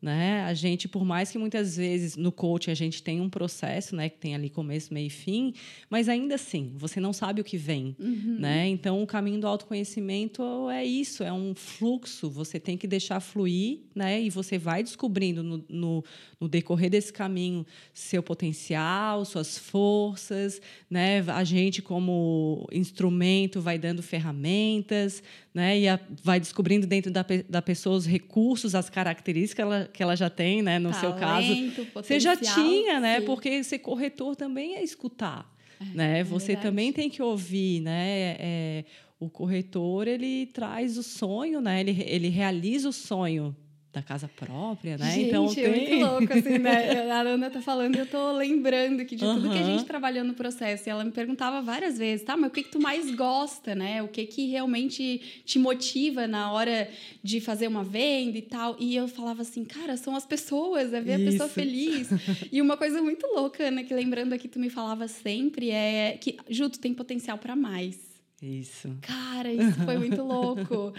Né? 0.00 0.42
A 0.42 0.52
gente, 0.52 0.86
por 0.86 1.04
mais 1.04 1.30
que 1.30 1.38
muitas 1.38 1.76
vezes 1.76 2.16
no 2.16 2.30
coaching 2.30 2.70
a 2.70 2.74
gente 2.74 3.02
tem 3.02 3.20
um 3.20 3.30
processo, 3.30 3.96
né, 3.96 4.10
que 4.10 4.18
tem 4.18 4.34
ali 4.34 4.50
começo, 4.50 4.92
meio 4.92 5.06
e 5.06 5.10
fim, 5.10 5.54
mas 5.88 6.06
ainda 6.08 6.34
assim, 6.34 6.74
você 6.76 7.00
não 7.00 7.14
sabe 7.14 7.40
o 7.40 7.44
que 7.44 7.56
vem, 7.56 7.96
uhum. 7.98 8.36
né? 8.38 8.68
Então, 8.68 9.02
o 9.02 9.06
caminho 9.06 9.40
do 9.40 9.46
autoconhecimento 9.46 10.68
é 10.68 10.84
isso, 10.84 11.22
é 11.24 11.32
um 11.32 11.54
fluxo, 11.54 12.30
você 12.30 12.60
tem 12.60 12.76
que 12.76 12.86
deixar 12.86 13.20
fluir, 13.20 13.80
né? 13.94 14.20
E 14.20 14.28
você 14.28 14.58
vai 14.58 14.82
descobrindo 14.82 15.42
no, 15.42 15.64
no, 15.68 16.04
no 16.38 16.48
decorrer 16.48 16.90
desse 16.90 17.12
caminho 17.12 17.64
seu 17.94 18.22
potencial, 18.22 19.24
suas 19.24 19.56
forças, 19.56 20.60
né? 20.90 21.20
A 21.28 21.42
gente 21.42 21.80
como 21.80 22.68
instrumento 22.70 23.60
vai 23.62 23.78
dando 23.78 24.02
ferramentas, 24.02 25.22
né? 25.56 25.78
E 25.78 25.88
a, 25.88 25.98
vai 26.22 26.38
descobrindo 26.38 26.86
dentro 26.86 27.10
da, 27.10 27.24
da 27.48 27.62
pessoa 27.62 27.96
os 27.96 28.06
recursos, 28.06 28.74
as 28.74 28.90
características 28.90 29.54
que 29.54 29.62
ela, 29.62 29.90
que 29.90 30.02
ela 30.02 30.14
já 30.14 30.28
tem, 30.28 30.60
né? 30.60 30.78
No 30.78 30.90
Talento, 30.90 31.00
seu 31.00 31.14
caso, 31.14 31.94
você 31.94 32.20
já 32.20 32.36
tinha, 32.36 33.00
né? 33.00 33.20
Sim. 33.20 33.24
Porque 33.24 33.64
ser 33.64 33.78
corretor 33.78 34.36
também 34.36 34.74
é 34.74 34.84
escutar, 34.84 35.50
é, 35.80 35.84
né? 35.96 36.18
É 36.18 36.24
você 36.24 36.48
verdade. 36.48 36.66
também 36.66 36.92
tem 36.92 37.08
que 37.08 37.22
ouvir, 37.22 37.80
né? 37.80 38.36
É, 38.38 38.84
o 39.18 39.30
corretor 39.30 40.06
ele 40.06 40.44
traz 40.44 40.98
o 40.98 41.02
sonho, 41.02 41.62
né? 41.62 41.80
Ele, 41.80 42.04
ele 42.06 42.28
realiza 42.28 42.90
o 42.90 42.92
sonho 42.92 43.56
da 43.96 44.02
casa 44.02 44.28
própria, 44.28 44.98
né? 44.98 45.10
Gente, 45.10 45.28
então 45.28 45.54
tem... 45.54 45.64
é 45.64 45.70
muito 45.70 46.06
louco, 46.06 46.32
assim, 46.34 46.58
né? 46.58 47.08
A 47.10 47.20
Ana 47.20 47.48
tá 47.48 47.62
falando 47.62 47.96
eu 47.96 48.04
tô 48.04 48.32
lembrando 48.32 49.06
que 49.06 49.16
de 49.16 49.24
uhum. 49.24 49.36
tudo 49.36 49.50
que 49.50 49.58
a 49.58 49.62
gente 49.62 49.84
trabalhou 49.86 50.22
no 50.22 50.34
processo. 50.34 50.86
E 50.86 50.90
ela 50.90 51.02
me 51.02 51.10
perguntava 51.10 51.62
várias 51.62 51.96
vezes, 51.96 52.22
tá, 52.22 52.36
mas 52.36 52.50
o 52.50 52.52
que 52.52 52.64
que 52.64 52.70
tu 52.70 52.78
mais 52.78 53.10
gosta, 53.14 53.74
né? 53.74 54.02
O 54.02 54.08
que 54.08 54.26
que 54.26 54.48
realmente 54.48 55.42
te 55.46 55.58
motiva 55.58 56.26
na 56.26 56.52
hora 56.52 56.90
de 57.22 57.40
fazer 57.40 57.68
uma 57.68 57.82
venda 57.82 58.36
e 58.36 58.42
tal? 58.42 58.76
E 58.78 58.94
eu 58.94 59.08
falava 59.08 59.40
assim, 59.40 59.64
cara, 59.64 59.96
são 59.96 60.14
as 60.14 60.26
pessoas, 60.26 60.92
é 60.92 61.00
ver 61.00 61.18
Isso. 61.18 61.28
a 61.28 61.30
pessoa 61.30 61.48
feliz. 61.48 62.10
e 62.52 62.60
uma 62.60 62.76
coisa 62.76 63.00
muito 63.00 63.26
louca, 63.26 63.64
Ana, 63.64 63.82
que 63.82 63.94
lembrando 63.94 64.34
aqui 64.34 64.46
tu 64.46 64.58
me 64.58 64.68
falava 64.68 65.08
sempre, 65.08 65.70
é 65.70 66.18
que, 66.20 66.36
Ju, 66.50 66.68
tu 66.68 66.78
tem 66.78 66.92
potencial 66.92 67.38
para 67.38 67.56
mais. 67.56 68.06
Isso. 68.42 68.94
Cara, 69.00 69.50
isso 69.50 69.82
foi 69.84 69.96
muito 69.96 70.20
louco. 70.22 70.92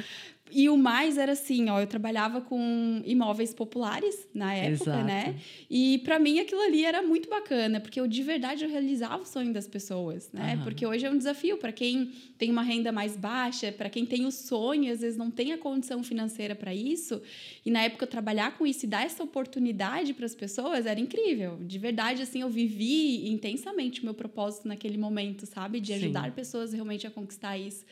E 0.52 0.70
o 0.70 0.78
mais 0.78 1.18
era 1.18 1.34
assim, 1.34 1.70
ó, 1.70 1.80
eu 1.80 1.88
trabalhava 1.88 2.42
com 2.42 3.02
imóveis 3.06 3.54
populares 3.54 4.28
na 4.34 4.54
época, 4.54 4.92
Exato. 4.92 5.06
né? 5.06 5.36
E 5.70 6.00
para 6.00 6.18
mim 6.20 6.40
aquilo 6.40 6.62
ali 6.62 6.86
era 6.86 7.02
muito 7.02 7.30
bacana, 7.30 7.80
porque 7.80 8.00
eu 8.00 8.08
de 8.08 8.24
verdade 8.24 8.64
eu 8.64 8.70
realizava 8.70 9.22
o 9.24 9.26
sonho 9.26 9.52
das 9.52 9.68
pessoas, 9.68 10.30
né? 10.32 10.56
Uhum. 10.56 10.64
Porque 10.64 10.86
hoje 10.86 11.06
é 11.06 11.12
um 11.12 11.18
desafio 11.18 11.58
para 11.58 11.72
quem 11.72 12.12
tem 12.38 12.50
uma 12.50 12.62
renda 12.62 12.92
mais 12.92 13.16
baixa, 13.16 13.72
para 13.72 13.90
quem 13.90 14.06
tem 14.06 14.26
o 14.26 14.32
sonho, 14.32 14.92
às 14.92 15.02
vezes 15.02 15.18
não 15.18 15.30
tem 15.30 15.52
a 15.52 15.58
condição 15.58 16.02
financeira 16.04 16.56
para 16.56 16.74
isso. 16.74 17.22
E 17.66 17.72
na 17.72 17.82
época 17.82 18.08
trabalhar 18.08 18.58
com 18.58 18.66
isso 18.66 18.86
e 18.86 18.88
dar 18.88 19.06
essa 19.06 19.24
oportunidade 19.24 20.14
para 20.14 20.26
as 20.26 20.36
pessoas 20.36 20.86
era 20.86 21.00
incrível. 21.00 21.58
De 21.62 21.78
verdade 21.78 22.22
assim, 22.22 22.42
eu 22.42 22.50
vivi 22.50 23.30
intensamente 23.30 24.02
o 24.02 24.06
meu 24.06 24.14
propósito 24.14 24.68
naquele 24.68 24.98
momento, 24.98 25.46
sabe? 25.46 25.80
De 25.80 25.94
ajudar 25.94 26.26
Sim. 26.26 26.32
pessoas 26.32 26.74
realmente 26.74 27.06
a 27.06 27.12
conquistar 27.12 27.58
isso. 27.58 27.86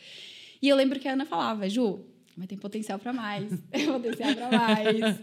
E 0.61 0.69
eu 0.69 0.75
lembro 0.75 0.99
que 0.99 1.07
a 1.07 1.13
Ana 1.13 1.25
falava, 1.25 1.69
Ju, 1.69 1.99
mas 2.35 2.47
tem 2.47 2.57
potencial 2.57 2.99
para 2.99 3.13
mais, 3.13 3.49
tem 3.71 3.85
potencial 3.85 4.35
para 4.35 4.51
mais, 4.51 5.19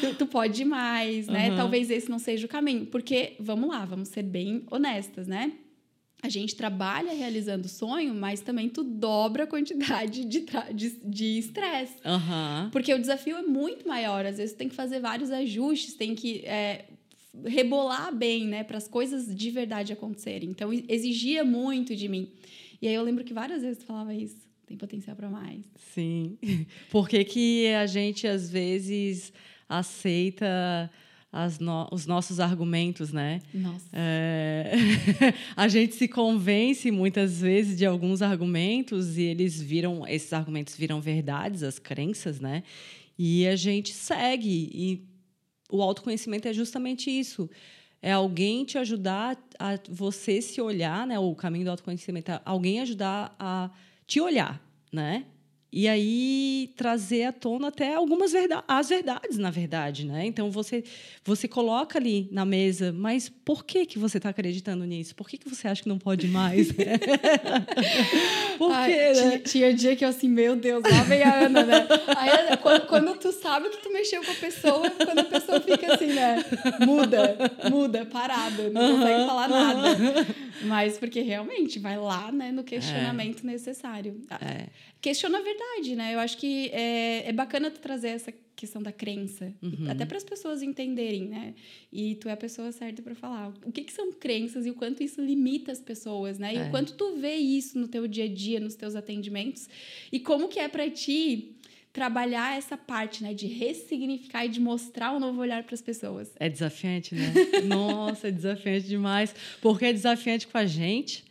tu, 0.00 0.14
tu, 0.18 0.26
pode 0.26 0.64
mais, 0.64 1.26
né? 1.26 1.50
Uhum. 1.50 1.56
Talvez 1.56 1.90
esse 1.90 2.08
não 2.10 2.18
seja 2.18 2.46
o 2.46 2.48
caminho, 2.48 2.86
porque, 2.86 3.34
vamos 3.38 3.68
lá, 3.68 3.84
vamos 3.84 4.08
ser 4.08 4.22
bem 4.22 4.64
honestas, 4.70 5.26
né? 5.26 5.52
A 6.22 6.28
gente 6.30 6.56
trabalha 6.56 7.12
realizando 7.12 7.68
sonho, 7.68 8.14
mas 8.14 8.40
também 8.40 8.70
tu 8.70 8.82
dobra 8.82 9.44
a 9.44 9.46
quantidade 9.46 10.24
de 10.24 11.38
estresse. 11.38 12.00
De, 12.00 12.08
uhum. 12.08 12.70
Porque 12.70 12.94
o 12.94 12.98
desafio 12.98 13.36
é 13.36 13.42
muito 13.42 13.86
maior. 13.86 14.24
Às 14.24 14.38
vezes 14.38 14.54
tu 14.54 14.56
tem 14.56 14.70
que 14.70 14.74
fazer 14.74 15.00
vários 15.00 15.30
ajustes, 15.30 15.92
tem 15.92 16.14
que 16.14 16.38
é, 16.46 16.86
rebolar 17.44 18.14
bem, 18.14 18.46
né? 18.46 18.64
Para 18.64 18.78
as 18.78 18.88
coisas 18.88 19.34
de 19.36 19.50
verdade 19.50 19.92
acontecerem. 19.92 20.48
Então, 20.48 20.72
exigia 20.72 21.44
muito 21.44 21.94
de 21.94 22.08
mim. 22.08 22.32
E 22.80 22.88
aí 22.88 22.94
eu 22.94 23.02
lembro 23.02 23.22
que 23.22 23.34
várias 23.34 23.60
vezes 23.60 23.76
tu 23.76 23.84
falava 23.84 24.14
isso 24.14 24.43
tem 24.66 24.76
potencial 24.76 25.16
para 25.16 25.28
mais. 25.28 25.64
Sim. 25.92 26.38
Por 26.90 27.08
que, 27.08 27.24
que 27.24 27.68
a 27.74 27.86
gente, 27.86 28.26
às 28.26 28.50
vezes, 28.50 29.32
aceita 29.68 30.90
no, 31.60 31.88
os 31.90 32.06
nossos 32.06 32.38
argumentos, 32.38 33.12
né? 33.12 33.42
Nossa. 33.52 33.86
É, 33.92 34.72
a 35.56 35.66
gente 35.68 35.94
se 35.94 36.06
convence 36.06 36.90
muitas 36.90 37.40
vezes 37.40 37.76
de 37.76 37.84
alguns 37.84 38.22
argumentos 38.22 39.18
e 39.18 39.22
eles 39.22 39.60
viram, 39.60 40.06
esses 40.06 40.32
argumentos 40.32 40.76
viram 40.76 41.00
verdades, 41.00 41.62
as 41.62 41.78
crenças, 41.78 42.40
né? 42.40 42.62
E 43.18 43.46
a 43.46 43.56
gente 43.56 43.92
segue. 43.92 44.70
E 44.72 45.04
o 45.70 45.82
autoconhecimento 45.82 46.46
é 46.46 46.52
justamente 46.52 47.10
isso. 47.10 47.50
É 48.00 48.12
alguém 48.12 48.64
te 48.64 48.78
ajudar 48.78 49.36
a 49.58 49.78
você 49.88 50.40
se 50.40 50.60
olhar, 50.60 51.06
né? 51.06 51.18
O 51.18 51.34
caminho 51.34 51.64
do 51.64 51.70
autoconhecimento 51.70 52.30
é 52.30 52.40
alguém 52.44 52.80
ajudar 52.80 53.34
a 53.38 53.70
te 54.06 54.20
olhar, 54.20 54.60
né? 54.92 55.26
E 55.76 55.88
aí 55.88 56.70
trazer 56.76 57.24
à 57.24 57.32
tona 57.32 57.66
até 57.66 57.96
algumas 57.96 58.30
verdades, 58.30 58.64
as 58.68 58.88
verdades, 58.88 59.38
na 59.38 59.50
verdade, 59.50 60.06
né? 60.06 60.24
Então 60.24 60.48
você 60.48 60.84
você 61.24 61.48
coloca 61.48 61.98
ali 61.98 62.28
na 62.30 62.44
mesa, 62.44 62.92
mas 62.92 63.28
por 63.28 63.64
que 63.64 63.84
que 63.84 63.98
você 63.98 64.18
está 64.18 64.28
acreditando 64.28 64.84
nisso? 64.84 65.16
Por 65.16 65.28
que 65.28 65.36
que 65.36 65.48
você 65.48 65.66
acha 65.66 65.82
que 65.82 65.88
não 65.88 65.98
pode 65.98 66.28
mais? 66.28 66.68
por 68.56 68.70
Ai, 68.70 68.92
quê, 68.92 69.20
né? 69.20 69.38
tinha, 69.38 69.74
dia 69.74 69.96
que 69.96 70.04
eu 70.04 70.10
assim, 70.10 70.28
meu 70.28 70.54
Deus, 70.54 70.84
lá 70.84 71.02
vem 71.02 71.24
a 71.24 71.46
Ana, 71.46 71.64
né? 71.64 71.88
Aí, 72.18 72.56
quando, 72.58 72.86
quando 72.86 73.18
tu 73.18 73.32
sabe 73.32 73.68
que 73.70 73.78
tu 73.78 73.92
mexeu 73.92 74.22
com 74.22 74.30
a 74.30 74.36
pessoa, 74.36 74.88
quando 74.90 75.18
a 75.18 75.24
pessoa 75.24 75.60
fica 75.60 75.92
assim, 75.92 76.12
né? 76.12 76.36
Muda, 76.86 77.36
muda, 77.68 78.06
parada, 78.06 78.70
não 78.70 78.80
uhum, 78.80 78.98
consegue 78.98 79.26
falar 79.26 79.50
uhum. 79.50 79.56
nada. 79.56 80.26
Mas 80.62 80.98
porque 80.98 81.20
realmente 81.20 81.80
vai 81.80 81.98
lá, 81.98 82.30
né, 82.30 82.52
no 82.52 82.62
questionamento 82.62 83.42
é. 83.42 83.46
necessário. 83.46 84.20
É. 84.40 84.66
Questiona 85.04 85.36
a 85.36 85.42
verdade, 85.42 85.94
né? 85.94 86.14
Eu 86.14 86.18
acho 86.18 86.38
que 86.38 86.70
é, 86.70 87.28
é 87.28 87.32
bacana 87.34 87.70
tu 87.70 87.78
trazer 87.78 88.08
essa 88.08 88.32
questão 88.56 88.82
da 88.82 88.90
crença, 88.90 89.52
uhum. 89.60 89.90
até 89.90 90.06
para 90.06 90.16
as 90.16 90.24
pessoas 90.24 90.62
entenderem, 90.62 91.26
né? 91.26 91.54
E 91.92 92.14
tu 92.14 92.26
é 92.26 92.32
a 92.32 92.36
pessoa 92.38 92.72
certa 92.72 93.02
para 93.02 93.14
falar 93.14 93.52
o 93.66 93.70
que, 93.70 93.82
que 93.82 93.92
são 93.92 94.10
crenças 94.14 94.64
e 94.64 94.70
o 94.70 94.74
quanto 94.74 95.02
isso 95.02 95.20
limita 95.20 95.70
as 95.70 95.78
pessoas, 95.78 96.38
né? 96.38 96.54
E 96.54 96.56
é. 96.56 96.62
o 96.62 96.70
quanto 96.70 96.94
tu 96.94 97.16
vê 97.16 97.34
isso 97.34 97.78
no 97.78 97.86
teu 97.86 98.08
dia 98.08 98.24
a 98.24 98.28
dia, 98.28 98.58
nos 98.58 98.76
teus 98.76 98.94
atendimentos 98.94 99.68
e 100.10 100.18
como 100.18 100.48
que 100.48 100.58
é 100.58 100.68
para 100.68 100.88
ti 100.88 101.54
trabalhar 101.92 102.56
essa 102.56 102.78
parte, 102.78 103.22
né, 103.22 103.34
de 103.34 103.46
ressignificar 103.46 104.46
e 104.46 104.48
de 104.48 104.58
mostrar 104.58 105.12
um 105.12 105.20
novo 105.20 105.38
olhar 105.38 105.62
para 105.64 105.74
as 105.74 105.82
pessoas. 105.82 106.32
É 106.40 106.48
desafiante, 106.48 107.14
né? 107.14 107.30
Nossa, 107.68 108.28
é 108.28 108.30
desafiante 108.30 108.88
demais, 108.88 109.34
porque 109.60 109.84
é 109.84 109.92
desafiante 109.92 110.46
com 110.46 110.56
a 110.56 110.64
gente, 110.64 111.22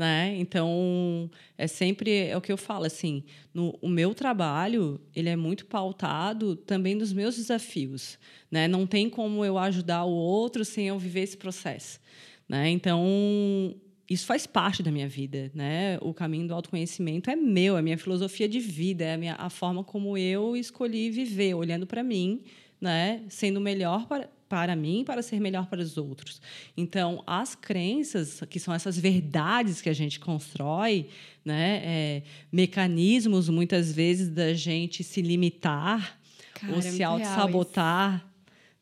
né? 0.00 0.34
Então, 0.38 1.30
é 1.58 1.66
sempre 1.66 2.10
é 2.10 2.34
o 2.34 2.40
que 2.40 2.50
eu 2.50 2.56
falo 2.56 2.86
assim, 2.86 3.22
no 3.52 3.78
o 3.82 3.88
meu 3.88 4.14
trabalho, 4.14 4.98
ele 5.14 5.28
é 5.28 5.36
muito 5.36 5.66
pautado 5.66 6.56
também 6.56 6.96
dos 6.96 7.12
meus 7.12 7.36
desafios, 7.36 8.18
né? 8.50 8.66
Não 8.66 8.86
tem 8.86 9.10
como 9.10 9.44
eu 9.44 9.58
ajudar 9.58 10.04
o 10.04 10.10
outro 10.10 10.64
sem 10.64 10.88
eu 10.88 10.98
viver 10.98 11.20
esse 11.20 11.36
processo, 11.36 12.00
né? 12.48 12.70
Então, 12.70 13.76
isso 14.08 14.24
faz 14.24 14.46
parte 14.46 14.82
da 14.82 14.90
minha 14.90 15.06
vida, 15.06 15.50
né? 15.54 15.98
O 16.00 16.14
caminho 16.14 16.48
do 16.48 16.54
autoconhecimento 16.54 17.28
é 17.28 17.36
meu, 17.36 17.76
é 17.76 17.82
minha 17.82 17.98
filosofia 17.98 18.48
de 18.48 18.58
vida, 18.58 19.04
é 19.04 19.12
a, 19.12 19.18
minha, 19.18 19.34
a 19.34 19.50
forma 19.50 19.84
como 19.84 20.16
eu 20.16 20.56
escolhi 20.56 21.10
viver, 21.10 21.52
olhando 21.52 21.86
para 21.86 22.02
mim, 22.02 22.42
né? 22.80 23.22
Sendo 23.28 23.60
melhor 23.60 24.06
para, 24.06 24.28
para 24.48 24.74
mim, 24.74 25.04
para 25.04 25.22
ser 25.22 25.40
melhor 25.40 25.66
para 25.66 25.80
os 25.80 25.96
outros. 25.96 26.40
Então, 26.76 27.22
as 27.26 27.54
crenças, 27.54 28.40
que 28.48 28.58
são 28.58 28.72
essas 28.74 28.98
verdades 28.98 29.80
que 29.80 29.88
a 29.88 29.92
gente 29.92 30.18
constrói, 30.18 31.08
né? 31.44 31.82
É, 31.84 32.22
mecanismos, 32.50 33.48
muitas 33.48 33.92
vezes, 33.92 34.28
da 34.28 34.54
gente 34.54 35.04
se 35.04 35.22
limitar 35.22 36.18
Cara, 36.54 36.72
ou 36.72 36.78
é 36.78 36.82
se 36.82 37.02
auto-sabotar, 37.02 38.26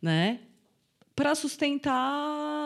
né? 0.00 0.40
Para 1.14 1.35
sustentar 1.35 2.57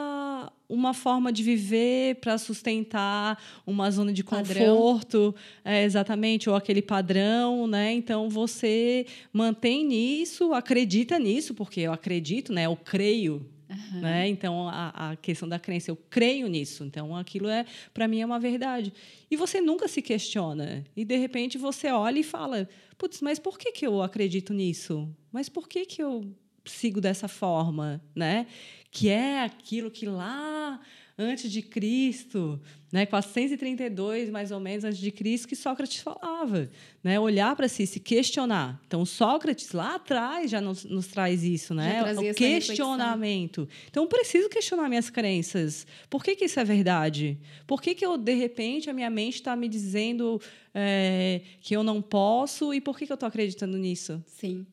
uma 0.72 0.94
forma 0.94 1.30
de 1.30 1.42
viver 1.42 2.16
para 2.16 2.38
sustentar 2.38 3.38
uma 3.66 3.90
zona 3.90 4.12
de 4.12 4.24
conforto, 4.24 5.34
é, 5.62 5.84
exatamente, 5.84 6.48
ou 6.48 6.56
aquele 6.56 6.80
padrão, 6.80 7.66
né? 7.66 7.92
Então 7.92 8.30
você 8.30 9.06
mantém 9.32 9.84
nisso, 9.84 10.54
acredita 10.54 11.18
nisso, 11.18 11.52
porque 11.54 11.80
eu 11.80 11.92
acredito, 11.92 12.52
né? 12.52 12.64
Eu 12.66 12.76
creio 12.76 13.46
Uhum. 13.72 14.00
Né? 14.00 14.28
Então, 14.28 14.68
a, 14.68 15.12
a, 15.12 15.16
questão 15.16 15.48
da 15.48 15.58
crença, 15.58 15.90
eu 15.90 15.96
creio 16.10 16.46
nisso. 16.46 16.84
Então, 16.84 17.16
aquilo 17.16 17.48
é, 17.48 17.64
para 17.92 18.06
mim, 18.06 18.20
é 18.20 18.26
uma 18.26 18.38
verdade. 18.38 18.92
E 19.30 19.36
você 19.36 19.60
nunca 19.60 19.88
se 19.88 20.02
questiona. 20.02 20.84
E, 20.94 21.04
de 21.04 21.16
repente, 21.16 21.56
você 21.56 21.90
olha 21.90 22.18
e 22.18 22.22
fala: 22.22 22.68
putz, 22.98 23.20
mas 23.22 23.38
por 23.38 23.58
que, 23.58 23.72
que 23.72 23.86
eu 23.86 24.02
acredito 24.02 24.52
nisso? 24.52 25.08
Mas 25.32 25.48
por 25.48 25.66
que, 25.66 25.86
que 25.86 26.02
eu 26.02 26.30
sigo 26.64 27.00
dessa 27.00 27.28
forma? 27.28 28.00
Né? 28.14 28.46
que 28.92 29.08
é 29.08 29.40
aquilo 29.40 29.90
que 29.90 30.04
lá 30.04 30.78
antes 31.16 31.50
de 31.50 31.62
Cristo, 31.62 32.60
né, 32.90 33.06
432 33.06 34.28
mais 34.28 34.50
ou 34.50 34.60
menos 34.60 34.84
antes 34.84 34.98
de 34.98 35.10
Cristo, 35.10 35.48
que 35.48 35.56
Sócrates 35.56 36.02
falava, 36.02 36.68
né, 37.02 37.18
olhar 37.18 37.56
para 37.56 37.68
si, 37.68 37.86
se 37.86 37.98
questionar. 38.00 38.80
Então, 38.86 39.04
Sócrates 39.06 39.72
lá 39.72 39.94
atrás 39.94 40.50
já 40.50 40.60
nos, 40.60 40.84
nos 40.84 41.06
traz 41.06 41.42
isso, 41.42 41.74
né, 41.74 42.02
o 42.12 42.34
questionamento. 42.34 43.66
Então, 43.88 44.02
eu 44.02 44.08
preciso 44.08 44.48
questionar 44.50 44.88
minhas 44.88 45.08
crenças. 45.08 45.86
Por 46.10 46.22
que, 46.22 46.36
que 46.36 46.44
isso 46.44 46.60
é 46.60 46.64
verdade? 46.64 47.38
Por 47.66 47.80
que, 47.80 47.94
que 47.94 48.04
eu 48.04 48.18
de 48.18 48.34
repente 48.34 48.90
a 48.90 48.92
minha 48.92 49.10
mente 49.10 49.36
está 49.36 49.56
me 49.56 49.68
dizendo 49.68 50.40
é, 50.74 51.40
que 51.62 51.74
eu 51.74 51.82
não 51.82 52.02
posso 52.02 52.74
e 52.74 52.80
por 52.80 52.98
que, 52.98 53.06
que 53.06 53.12
eu 53.12 53.14
estou 53.14 53.28
acreditando 53.28 53.78
nisso? 53.78 54.22
Sim. 54.26 54.66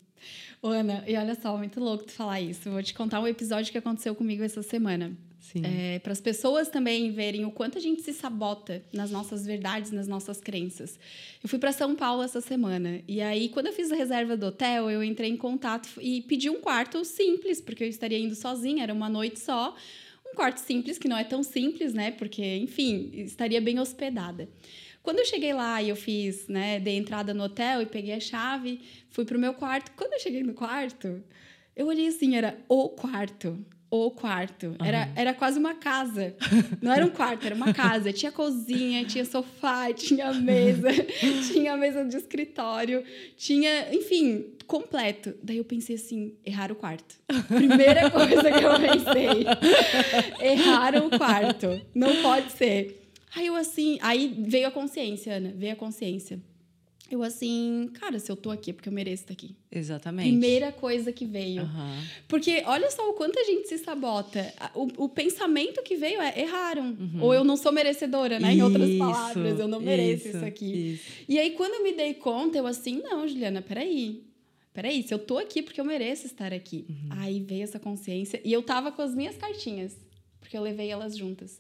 Ana, 0.62 1.04
e 1.08 1.16
olha 1.16 1.36
só, 1.36 1.58
muito 1.58 1.80
louco 1.80 2.04
tu 2.04 2.12
falar 2.12 2.42
isso. 2.42 2.70
Vou 2.70 2.84
te 2.84 2.94
contar 2.94 3.22
um 3.22 3.28
episódio 3.28 3.72
que 3.72 3.78
aconteceu 3.78 4.14
comigo 4.14 4.44
essa 4.44 4.62
semana. 4.62 5.16
É, 5.64 6.00
para 6.00 6.12
as 6.12 6.22
pessoas 6.22 6.68
também 6.68 7.12
verem 7.12 7.46
o 7.46 7.52
quanto 7.52 7.78
a 7.78 7.82
gente 7.82 8.02
se 8.02 8.14
sabota 8.14 8.84
nas 8.94 9.10
nossas 9.10 9.46
verdades, 9.46 9.90
nas 9.90 10.08
nossas 10.08 10.40
crenças. 10.40 11.00
Eu 11.42 11.50
fui 11.50 11.58
para 11.58 11.72
São 11.72 11.96
Paulo 11.96 12.22
essa 12.22 12.42
semana 12.42 13.02
e 13.08 13.22
aí 13.22 13.50
quando 13.50 13.68
eu 13.68 13.74
fiz 13.74 13.92
a 13.92 13.96
reserva 13.96 14.38
do 14.38 14.48
hotel, 14.48 14.92
eu 14.92 15.04
entrei 15.04 15.30
em 15.30 15.38
contato 15.38 15.90
e 16.00 16.22
pedi 16.24 16.50
um 16.50 16.60
quarto 16.62 17.04
simples, 17.04 17.62
porque 17.62 17.84
eu 17.84 17.88
estaria 17.88 18.20
indo 18.20 18.36
sozinha, 18.36 18.84
era 18.84 18.94
uma 18.94 19.10
noite 19.10 19.40
só. 19.40 19.76
Um 20.32 20.36
quarto 20.36 20.58
simples, 20.58 21.00
que 21.00 21.08
não 21.08 21.18
é 21.18 21.24
tão 21.24 21.42
simples, 21.42 21.92
né? 21.92 22.12
Porque, 22.12 22.58
enfim, 22.58 23.10
estaria 23.16 23.60
bem 23.60 23.80
hospedada. 23.80 24.48
Quando 25.02 25.20
eu 25.20 25.26
cheguei 25.26 25.54
lá 25.54 25.82
e 25.82 25.90
eu 25.90 25.96
fiz, 25.96 26.48
né, 26.48 26.80
dei 26.80 26.98
entrada 26.98 27.34
no 27.34 27.44
hotel 27.44 27.82
e 27.82 27.86
peguei 27.86 28.14
a 28.14 28.20
chave, 28.20 28.82
fui 29.10 29.26
pro 29.26 29.40
meu 29.40 29.54
quarto. 29.54 29.92
Quando 29.96 30.14
eu 30.14 30.20
cheguei 30.20 30.44
no 30.44 30.54
quarto, 30.54 31.24
eu 31.76 31.88
olhei 31.88 32.08
assim, 32.08 32.36
era 32.36 32.58
o 32.68 32.90
quarto 32.90 33.66
o 33.92 34.12
quarto. 34.12 34.68
Uhum. 34.68 34.86
Era, 34.86 35.10
era 35.16 35.34
quase 35.34 35.58
uma 35.58 35.74
casa. 35.74 36.36
Não 36.82 36.92
era 36.92 37.06
um 37.06 37.10
quarto, 37.10 37.46
era 37.46 37.56
uma 37.56 37.74
casa. 37.74 38.14
Tinha 38.14 38.32
cozinha, 38.32 39.04
tinha 39.06 39.26
sofá, 39.26 39.92
tinha 39.94 40.32
mesa, 40.34 40.90
tinha 41.52 41.76
mesa 41.76 42.06
de 42.06 42.16
escritório, 42.18 43.04
tinha, 43.36 43.94
enfim, 43.94 44.54
completo. 44.68 45.34
Daí 45.42 45.58
eu 45.58 45.66
pensei 45.66 45.96
assim, 45.96 46.36
errar 46.46 46.72
o 46.72 46.76
quarto. 46.76 47.16
Primeira 47.48 48.10
coisa 48.12 48.52
que 48.52 48.64
eu 48.64 48.80
pensei. 48.80 49.46
Erraram 50.52 51.08
o 51.08 51.18
quarto. 51.18 51.82
Não 51.96 52.22
pode 52.22 52.52
ser. 52.52 52.99
Aí 53.36 53.48
eu 53.48 53.56
assim, 53.56 53.98
aí 54.02 54.44
veio 54.48 54.68
a 54.68 54.72
consciência, 54.72 55.36
Ana, 55.36 55.54
veio 55.56 55.74
a 55.74 55.76
consciência 55.76 56.42
eu 57.12 57.24
assim, 57.24 57.90
cara, 57.94 58.20
se 58.20 58.32
eu 58.32 58.36
tô 58.36 58.52
aqui 58.52 58.70
é 58.70 58.74
porque 58.74 58.88
eu 58.88 58.94
mereço 58.94 59.24
estar 59.24 59.34
aqui. 59.34 59.56
Exatamente. 59.72 60.30
Primeira 60.30 60.72
coisa 60.72 61.12
que 61.12 61.26
veio. 61.26 61.64
Uhum. 61.64 62.04
Porque 62.28 62.62
olha 62.68 62.90
só 62.92 63.10
o 63.10 63.14
quanto 63.14 63.40
a 63.40 63.44
gente 63.44 63.68
se 63.68 63.80
sabota. 63.80 64.54
O, 64.76 65.06
o 65.06 65.10
pensamento 65.10 65.82
que 65.82 65.96
veio 65.96 66.22
é 66.22 66.40
erraram. 66.40 66.96
Uhum. 67.00 67.24
Ou 67.24 67.34
eu 67.34 67.44
não 67.44 67.58
sou 67.58 67.72
merecedora, 67.72 68.40
né? 68.40 68.50
Isso, 68.50 68.60
em 68.60 68.64
outras 68.64 68.96
palavras, 68.98 69.60
eu 69.60 69.68
não 69.68 69.80
mereço 69.80 70.28
isso, 70.28 70.38
isso 70.38 70.46
aqui. 70.46 70.94
Isso. 70.94 71.04
E 71.28 71.40
aí, 71.40 71.52
quando 71.52 71.74
eu 71.76 71.84
me 71.84 71.94
dei 71.94 72.14
conta, 72.14 72.60
eu 72.60 72.68
assim, 72.68 73.02
não, 73.02 73.28
Juliana, 73.28 73.62
peraí. 73.62 74.24
Peraí, 74.72 75.02
se 75.02 75.12
eu 75.12 75.18
tô 75.18 75.40
aqui 75.40 75.64
porque 75.64 75.82
eu 75.82 75.86
mereço 75.86 76.28
estar 76.28 76.54
aqui. 76.54 76.86
Uhum. 76.88 77.10
Aí 77.12 77.40
veio 77.40 77.64
essa 77.64 77.80
consciência. 77.80 78.40
E 78.46 78.54
eu 78.54 78.62
tava 78.62 78.92
com 78.92 79.02
as 79.02 79.16
minhas 79.16 79.36
cartinhas, 79.36 79.98
porque 80.40 80.56
eu 80.56 80.62
levei 80.62 80.90
elas 80.90 81.18
juntas. 81.18 81.60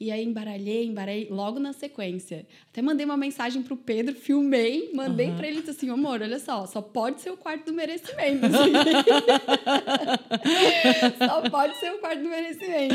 E 0.00 0.12
aí 0.12 0.24
embaralhei, 0.24 0.86
embaralhei 0.86 1.26
logo 1.28 1.58
na 1.58 1.72
sequência. 1.72 2.46
Até 2.68 2.80
mandei 2.80 3.04
uma 3.04 3.16
mensagem 3.16 3.64
pro 3.64 3.76
Pedro, 3.76 4.14
filmei, 4.14 4.92
mandei 4.94 5.30
uhum. 5.30 5.36
para 5.36 5.48
ele 5.48 5.68
assim, 5.68 5.90
amor, 5.90 6.22
olha 6.22 6.38
só, 6.38 6.66
só 6.66 6.80
pode 6.80 7.20
ser 7.20 7.30
o 7.30 7.36
quarto 7.36 7.66
do 7.66 7.72
merecimento. 7.72 8.46
Assim. 8.46 8.72
só 11.26 11.50
pode 11.50 11.76
ser 11.80 11.92
o 11.94 11.98
quarto 11.98 12.22
do 12.22 12.28
merecimento. 12.28 12.94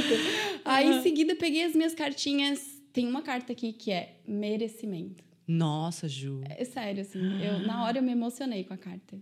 Aí 0.64 0.88
em 0.88 1.02
seguida 1.02 1.36
peguei 1.36 1.66
as 1.66 1.76
minhas 1.76 1.94
cartinhas. 1.94 2.82
Tem 2.94 3.06
uma 3.06 3.22
carta 3.22 3.52
aqui 3.52 3.74
que 3.74 3.92
é 3.92 4.20
merecimento. 4.26 5.24
Nossa, 5.46 6.08
Ju. 6.08 6.42
É 6.48 6.64
sério, 6.64 7.02
assim. 7.02 7.44
Eu, 7.44 7.60
na 7.60 7.84
hora 7.84 7.98
eu 7.98 8.04
me 8.04 8.14
emocionei 8.14 8.64
com 8.64 8.74
a 8.74 8.78
carta. 8.78 9.20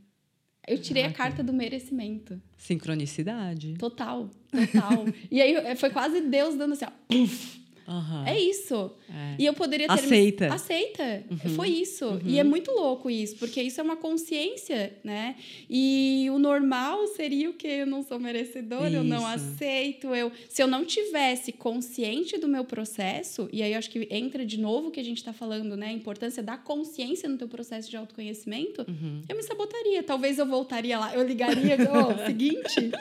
Eu 0.68 0.80
tirei 0.80 1.04
a 1.04 1.12
carta 1.12 1.44
do 1.44 1.52
merecimento. 1.52 2.40
Sincronicidade. 2.58 3.74
Total, 3.80 4.30
total. 4.52 5.06
e 5.32 5.42
aí 5.42 5.76
foi 5.76 5.90
quase 5.90 6.22
Deus 6.22 6.56
dando 6.56 6.74
assim, 6.74 6.86
ó, 6.86 6.92
puff, 7.08 7.61
Uhum. 7.88 8.26
É 8.26 8.40
isso. 8.40 8.92
É. 9.10 9.36
E 9.40 9.46
eu 9.46 9.54
poderia 9.54 9.88
ter. 9.88 9.94
Aceita. 9.94 10.48
Me... 10.48 10.56
Aceita. 10.56 11.24
Uhum. 11.30 11.56
Foi 11.56 11.70
isso. 11.70 12.06
Uhum. 12.06 12.22
E 12.26 12.40
é 12.40 12.44
muito 12.44 12.72
louco 12.72 13.10
isso, 13.10 13.36
porque 13.38 13.62
isso 13.62 13.80
é 13.80 13.84
uma 13.84 13.96
consciência, 13.96 14.94
né? 15.04 15.36
E 15.70 16.28
o 16.32 16.40
normal 16.40 17.08
seria 17.08 17.50
o 17.50 17.54
que? 17.54 17.68
Eu 17.68 17.88
não 17.88 18.04
sou 18.04 18.20
merecedora, 18.20 18.88
isso. 18.88 18.98
eu 18.98 19.04
não 19.04 19.26
aceito. 19.26 20.14
Eu... 20.14 20.32
Se 20.50 20.62
eu 20.62 20.68
não 20.68 20.86
tivesse 20.86 21.52
consciente 21.52 22.38
do 22.38 22.48
meu 22.48 22.64
processo, 22.64 23.50
e 23.52 23.62
aí 23.62 23.74
acho 23.74 23.90
que 23.90 24.08
entra 24.12 24.46
de 24.46 24.60
novo 24.60 24.88
o 24.88 24.92
que 24.92 25.00
a 25.00 25.04
gente 25.04 25.18
está 25.18 25.34
falando, 25.34 25.76
né? 25.76 25.88
A 25.88 25.94
importância 25.94 26.44
da 26.44 26.58
consciência 26.58 27.28
no 27.28 27.38
teu 27.38 27.48
processo 27.48 27.90
de 27.90 27.98
autoconhecimento, 27.98 28.86
uhum. 28.88 29.22
eu 29.28 29.36
me 29.36 29.44
sabotaria. 29.44 30.04
Talvez 30.04 30.38
eu 30.38 30.46
voltaria 30.46 30.98
lá, 31.00 31.14
eu 31.16 31.26
ligaria, 31.26 31.78
oh, 31.92 32.14
seguinte, 32.26 32.92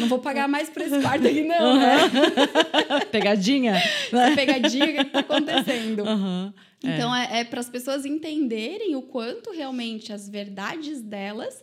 não 0.00 0.08
vou 0.08 0.18
pagar 0.18 0.48
mais 0.48 0.68
por 0.68 0.82
esse 0.82 1.00
quarto 1.00 1.26
aqui, 1.26 1.42
não, 1.42 1.78
né? 1.78 1.98
Pegadinha. 3.10 3.74
Né? 4.12 4.27
pegadinha, 4.34 4.92
que 4.92 5.00
está 5.00 5.20
acontecendo? 5.20 6.04
Uhum, 6.08 6.52
então, 6.82 7.14
é, 7.14 7.40
é 7.40 7.44
para 7.44 7.60
as 7.60 7.68
pessoas 7.68 8.04
entenderem 8.06 8.94
o 8.94 9.02
quanto 9.02 9.50
realmente 9.50 10.12
as 10.12 10.28
verdades 10.28 11.02
delas, 11.02 11.62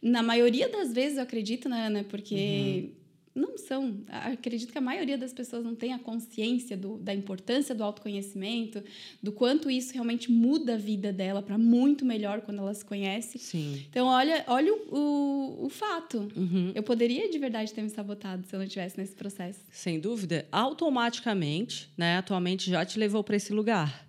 na 0.00 0.22
maioria 0.22 0.68
das 0.68 0.92
vezes, 0.92 1.18
eu 1.18 1.22
acredito, 1.22 1.68
né, 1.68 1.86
Ana? 1.86 2.04
Porque. 2.04 2.90
Uhum 2.90 3.05
não 3.36 3.58
são. 3.58 4.00
Acredito 4.08 4.72
que 4.72 4.78
a 4.78 4.80
maioria 4.80 5.18
das 5.18 5.32
pessoas 5.32 5.62
não 5.62 5.74
tem 5.74 5.92
a 5.92 5.98
consciência 5.98 6.76
do, 6.76 6.96
da 6.96 7.14
importância 7.14 7.74
do 7.74 7.84
autoconhecimento, 7.84 8.82
do 9.22 9.30
quanto 9.30 9.70
isso 9.70 9.92
realmente 9.92 10.32
muda 10.32 10.74
a 10.74 10.76
vida 10.76 11.12
dela 11.12 11.42
para 11.42 11.58
muito 11.58 12.04
melhor 12.04 12.40
quando 12.40 12.58
ela 12.58 12.72
se 12.72 12.84
conhece. 12.84 13.38
Sim. 13.38 13.84
Então, 13.88 14.06
olha, 14.06 14.44
olha 14.46 14.72
o, 14.74 15.66
o, 15.66 15.68
fato. 15.68 16.28
Uhum. 16.34 16.72
Eu 16.74 16.82
poderia 16.82 17.30
de 17.30 17.38
verdade 17.38 17.72
ter 17.72 17.82
me 17.82 17.90
sabotado 17.90 18.46
se 18.46 18.54
eu 18.54 18.58
não 18.58 18.64
estivesse 18.64 18.98
nesse 18.98 19.14
processo. 19.14 19.60
Sem 19.70 20.00
dúvida. 20.00 20.46
Automaticamente, 20.50 21.90
né? 21.96 22.16
Atualmente 22.16 22.70
já 22.70 22.84
te 22.84 22.98
levou 22.98 23.22
para 23.22 23.36
esse 23.36 23.52
lugar, 23.52 24.08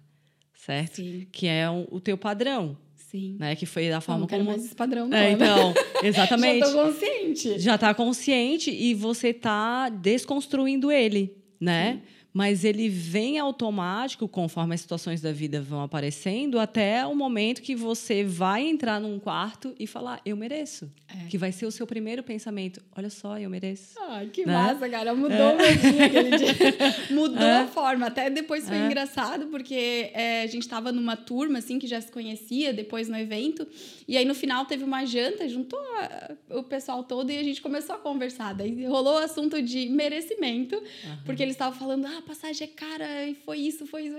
certo? 0.53 0.95
Sim. 0.97 1.27
Que 1.31 1.47
é 1.47 1.69
o, 1.69 1.87
o 1.91 1.99
teu 1.99 2.17
padrão. 2.17 2.77
Sim. 3.09 3.37
Né? 3.39 3.55
Que 3.55 3.65
foi 3.65 3.89
da 3.89 4.01
forma 4.01 4.21
não 4.21 4.27
como. 4.27 4.43
mais 4.43 4.65
esse 4.65 4.75
padrão, 4.75 5.07
não. 5.07 5.17
É, 5.17 5.31
então, 5.31 5.73
exatamente. 6.03 6.59
Já 6.67 6.71
tô 6.71 6.83
consciente. 6.83 7.59
Já 7.59 7.77
tá 7.77 7.93
consciente 7.93 8.69
e 8.69 8.93
você 8.93 9.33
tá 9.33 9.87
desconstruindo 9.89 10.91
ele, 10.91 11.33
né? 11.59 11.93
Sim 11.93 12.17
mas 12.37 12.63
ele 12.63 12.87
vem 12.87 13.39
automático 13.39 14.27
conforme 14.27 14.75
as 14.75 14.81
situações 14.81 15.21
da 15.21 15.31
vida 15.31 15.59
vão 15.59 15.81
aparecendo, 15.81 16.59
até 16.59 17.03
o 17.03 17.15
momento 17.15 17.63
que 17.63 17.75
você 17.75 18.23
vai 18.23 18.67
entrar 18.67 19.01
num 19.01 19.17
quarto 19.17 19.73
e 19.79 19.87
falar, 19.87 20.21
eu 20.23 20.37
mereço. 20.37 20.87
É. 21.25 21.27
Que 21.27 21.37
vai 21.37 21.51
ser 21.51 21.65
o 21.65 21.71
seu 21.71 21.87
primeiro 21.87 22.21
pensamento. 22.21 22.81
Olha 22.95 23.09
só, 23.09 23.39
eu 23.39 23.49
mereço. 23.49 23.95
Ai, 24.09 24.27
que 24.27 24.45
né? 24.45 24.53
massa, 24.53 24.87
cara. 24.89 25.13
Mudou 25.15 25.37
é. 25.37 25.53
o 25.55 25.77
dia 25.77 26.05
aquele 26.05 26.37
dia. 26.37 26.55
Mudou 27.11 27.41
é. 27.41 27.61
a 27.61 27.67
forma. 27.67 28.07
Até 28.07 28.29
depois 28.29 28.67
foi 28.67 28.77
é. 28.77 28.85
engraçado, 28.85 29.47
porque 29.47 30.11
é, 30.13 30.43
a 30.43 30.47
gente 30.47 30.63
estava 30.63 30.91
numa 30.91 31.15
turma, 31.15 31.59
assim, 31.59 31.79
que 31.79 31.87
já 31.87 31.99
se 31.99 32.11
conhecia, 32.11 32.73
depois 32.73 33.09
no 33.09 33.17
evento. 33.17 33.67
E 34.07 34.17
aí, 34.17 34.25
no 34.25 34.35
final, 34.35 34.65
teve 34.65 34.83
uma 34.83 35.05
janta, 35.05 35.47
juntou 35.49 35.79
a, 35.79 36.35
o 36.57 36.63
pessoal 36.63 37.03
todo 37.03 37.31
e 37.31 37.37
a 37.37 37.43
gente 37.43 37.61
começou 37.61 37.95
a 37.95 37.97
conversar. 37.97 38.53
Daí 38.53 38.85
rolou 38.85 39.15
o 39.15 39.17
assunto 39.17 39.61
de 39.61 39.89
merecimento, 39.89 40.75
uhum. 40.75 41.17
porque 41.25 41.41
eles 41.41 41.55
estavam 41.55 41.77
falando, 41.77 42.05
ah, 42.05 42.21
passagem 42.21 42.67
é 42.67 42.71
cara, 42.75 43.25
e 43.25 43.35
foi 43.35 43.59
isso, 43.59 43.85
foi 43.85 44.07
isso. 44.07 44.17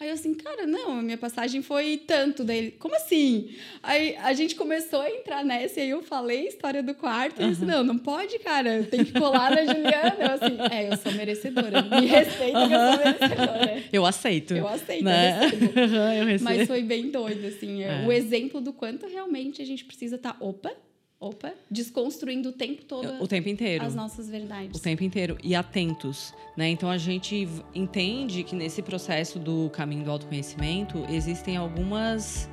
Aí 0.00 0.08
eu 0.08 0.14
assim, 0.14 0.34
cara, 0.34 0.66
não, 0.66 0.98
a 0.98 1.02
minha 1.02 1.18
passagem 1.18 1.62
foi 1.62 1.96
tanto. 1.96 2.44
Daí, 2.44 2.72
como 2.72 2.94
assim? 2.96 3.54
Aí 3.82 4.16
a 4.16 4.32
gente 4.32 4.54
começou 4.54 5.00
a 5.00 5.10
entrar 5.10 5.44
nessa, 5.44 5.80
e 5.80 5.84
aí 5.84 5.90
eu 5.90 6.02
falei 6.02 6.33
a 6.40 6.48
história 6.48 6.82
do 6.82 6.94
quarto, 6.94 7.40
e 7.40 7.44
eu 7.44 7.50
disse, 7.50 7.64
não, 7.64 7.82
não 7.82 7.98
pode, 7.98 8.38
cara, 8.38 8.82
tem 8.84 9.04
que 9.04 9.12
colar 9.12 9.50
na 9.50 9.64
Juliana. 9.64 10.16
Eu 10.18 10.32
assim, 10.32 10.56
é, 10.70 10.92
eu 10.92 10.96
sou 10.96 11.12
merecedora, 11.12 11.82
me 11.82 12.06
respeita 12.06 12.66
que 12.66 12.74
eu 12.74 12.78
sou 12.78 12.98
merecedora. 12.98 13.82
Eu 13.92 14.06
aceito. 14.06 14.54
Eu 14.54 14.68
aceito, 14.68 15.04
né? 15.04 15.40
eu, 15.76 15.94
eu 16.20 16.26
recebo. 16.26 16.44
Mas 16.44 16.66
foi 16.66 16.82
bem 16.82 17.10
doido, 17.10 17.46
assim, 17.46 17.82
é. 17.82 18.04
o 18.06 18.12
exemplo 18.12 18.60
do 18.60 18.72
quanto 18.72 19.06
realmente 19.06 19.62
a 19.62 19.64
gente 19.64 19.84
precisa 19.84 20.16
estar, 20.16 20.34
tá, 20.34 20.44
opa, 20.44 20.72
Opa, 21.24 21.54
desconstruindo 21.70 22.50
o 22.50 22.52
tempo 22.52 22.84
todo 22.84 23.22
o 23.22 23.26
tempo 23.26 23.48
inteiro 23.48 23.82
as 23.82 23.94
nossas 23.94 24.28
verdades. 24.28 24.78
O 24.78 24.82
tempo 24.82 25.02
inteiro 25.02 25.38
e 25.42 25.54
atentos, 25.54 26.34
né? 26.54 26.68
Então 26.68 26.90
a 26.90 26.98
gente 26.98 27.48
entende 27.74 28.42
que 28.42 28.54
nesse 28.54 28.82
processo 28.82 29.38
do 29.38 29.70
caminho 29.70 30.04
do 30.04 30.10
autoconhecimento 30.10 31.02
existem 31.08 31.56
algumas 31.56 32.50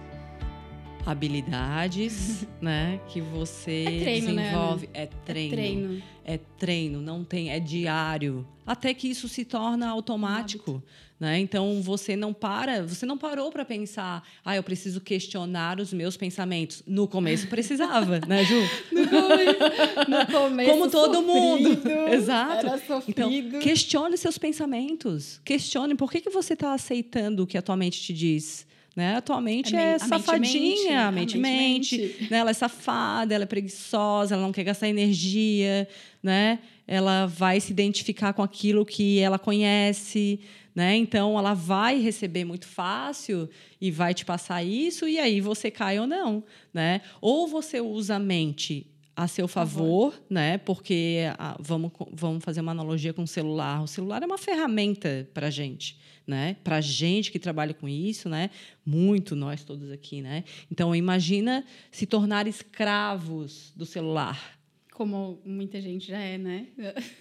habilidades, 1.05 2.47
né, 2.61 2.99
que 3.07 3.21
você 3.21 3.85
É 3.87 3.99
treino, 4.01 4.31
né, 4.33 4.43
desenvolve. 4.43 4.89
Ana? 4.93 5.03
É 5.03 5.09
treino. 5.25 5.53
É 5.53 5.55
treino. 5.55 6.03
É 6.23 6.39
treino, 6.57 7.01
não 7.01 7.23
tem, 7.23 7.49
é 7.51 7.59
diário. 7.59 8.47
Até 8.65 8.93
que 8.93 9.07
isso 9.09 9.27
se 9.27 9.43
torna 9.43 9.89
automático, 9.89 10.81
né? 11.19 11.39
Então 11.39 11.81
você 11.81 12.15
não 12.15 12.31
para, 12.31 12.83
você 12.83 13.05
não 13.07 13.17
parou 13.17 13.51
para 13.51 13.65
pensar, 13.65 14.23
ah, 14.45 14.55
eu 14.55 14.61
preciso 14.63 15.01
questionar 15.01 15.79
os 15.79 15.91
meus 15.91 16.15
pensamentos. 16.15 16.83
No 16.85 17.07
começo 17.07 17.47
precisava, 17.47 18.19
né, 18.27 18.43
Ju? 18.45 18.55
No 18.91 19.07
começo, 19.09 20.09
no 20.09 20.27
começo 20.39 20.71
Como 20.71 20.89
todo 20.91 21.21
mundo. 21.23 21.69
sofrido, 21.69 21.89
Exato. 22.13 22.67
Era 22.67 22.81
Então, 23.07 23.29
sofrido. 23.29 23.59
questione 23.59 24.15
seus 24.17 24.37
pensamentos. 24.37 25.41
Questione 25.43 25.95
por 25.95 26.11
que, 26.11 26.21
que 26.21 26.29
você 26.29 26.53
está 26.53 26.73
aceitando 26.73 27.43
o 27.43 27.47
que 27.47 27.57
a 27.57 27.61
tua 27.63 27.75
mente 27.75 27.99
te 28.01 28.13
diz. 28.13 28.67
Né? 28.95 29.15
A 29.15 29.21
tua 29.21 29.39
mente 29.39 29.75
A 29.75 29.79
é, 29.79 29.95
a 29.95 29.97
mente 29.99 30.07
safadinha, 30.07 31.07
a 31.07 31.11
mente, 31.11 31.37
mente 31.37 31.95
a 31.95 31.99
mente 31.99 32.27
né? 32.29 32.37
ela 32.39 32.51
é 32.51 32.53
safada, 32.53 33.33
ela 33.33 33.45
é 33.45 33.47
preguiçosa, 33.47 34.35
ela 34.35 34.43
não 34.43 34.51
quer 34.51 34.65
gastar 34.65 34.89
energia, 34.89 35.87
né? 36.21 36.59
ela 36.85 37.25
vai 37.25 37.61
se 37.61 37.71
identificar 37.71 38.33
com 38.33 38.43
aquilo 38.43 38.85
que 38.85 39.19
ela 39.19 39.39
conhece, 39.39 40.41
né? 40.75 40.93
então 40.97 41.39
ela 41.39 41.53
vai 41.53 42.01
receber 42.01 42.43
muito 42.43 42.67
fácil 42.67 43.49
e 43.79 43.89
vai 43.89 44.13
te 44.13 44.25
passar 44.25 44.61
isso, 44.61 45.07
e 45.07 45.19
aí 45.19 45.39
você 45.39 45.71
cai 45.71 45.97
ou 45.97 46.05
não. 46.05 46.43
Né? 46.73 46.99
Ou 47.21 47.47
você 47.47 47.79
usa 47.79 48.15
a 48.15 48.19
mente 48.19 48.91
a 49.15 49.27
seu 49.27 49.47
favor, 49.47 50.19
né? 50.29 50.57
Porque 50.57 51.19
ah, 51.37 51.55
vamos, 51.59 51.91
vamos 52.11 52.43
fazer 52.43 52.61
uma 52.61 52.71
analogia 52.71 53.13
com 53.13 53.23
o 53.23 53.27
celular. 53.27 53.83
O 53.83 53.87
celular 53.87 54.23
é 54.23 54.25
uma 54.25 54.37
ferramenta 54.37 55.29
para 55.33 55.49
gente, 55.49 55.99
né? 56.25 56.55
Para 56.63 56.81
gente 56.81 57.31
que 57.31 57.39
trabalha 57.39 57.73
com 57.73 57.87
isso, 57.87 58.29
né? 58.29 58.49
Muito 58.85 59.35
nós 59.35 59.63
todos 59.63 59.91
aqui, 59.91 60.21
né? 60.21 60.43
Então 60.71 60.95
imagina 60.95 61.63
se 61.91 62.05
tornar 62.05 62.47
escravos 62.47 63.73
do 63.75 63.85
celular. 63.85 64.59
Como 64.93 65.39
muita 65.45 65.81
gente 65.81 66.07
já 66.07 66.19
é, 66.19 66.37
né? 66.37 66.67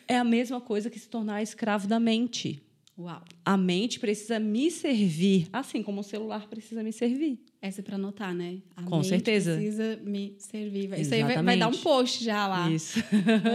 É 0.06 0.18
a 0.18 0.24
mesma 0.24 0.60
coisa 0.60 0.90
que 0.90 0.98
se 0.98 1.08
tornar 1.08 1.42
escravo 1.42 1.88
da 1.88 1.98
mente. 1.98 2.60
Uau. 3.00 3.22
A 3.44 3.56
mente 3.56 3.98
precisa 3.98 4.38
me 4.38 4.70
servir, 4.70 5.48
assim 5.52 5.82
como 5.82 6.00
o 6.00 6.04
celular 6.04 6.46
precisa 6.48 6.82
me 6.82 6.92
servir. 6.92 7.38
Essa 7.62 7.80
é 7.80 7.82
pra 7.84 7.96
anotar, 7.96 8.34
né? 8.34 8.58
A 8.76 8.82
Com 8.82 8.96
mente 8.96 9.08
certeza. 9.08 9.54
precisa 9.54 9.98
me 10.04 10.34
servir. 10.38 10.88
Vai- 10.88 11.00
Isso 11.00 11.14
aí 11.14 11.22
vai, 11.22 11.42
vai 11.42 11.56
dar 11.56 11.66
um 11.66 11.70
Exatamente. 11.70 11.82
post 11.82 12.24
já 12.24 12.46
lá. 12.46 12.70
Isso. 12.70 12.98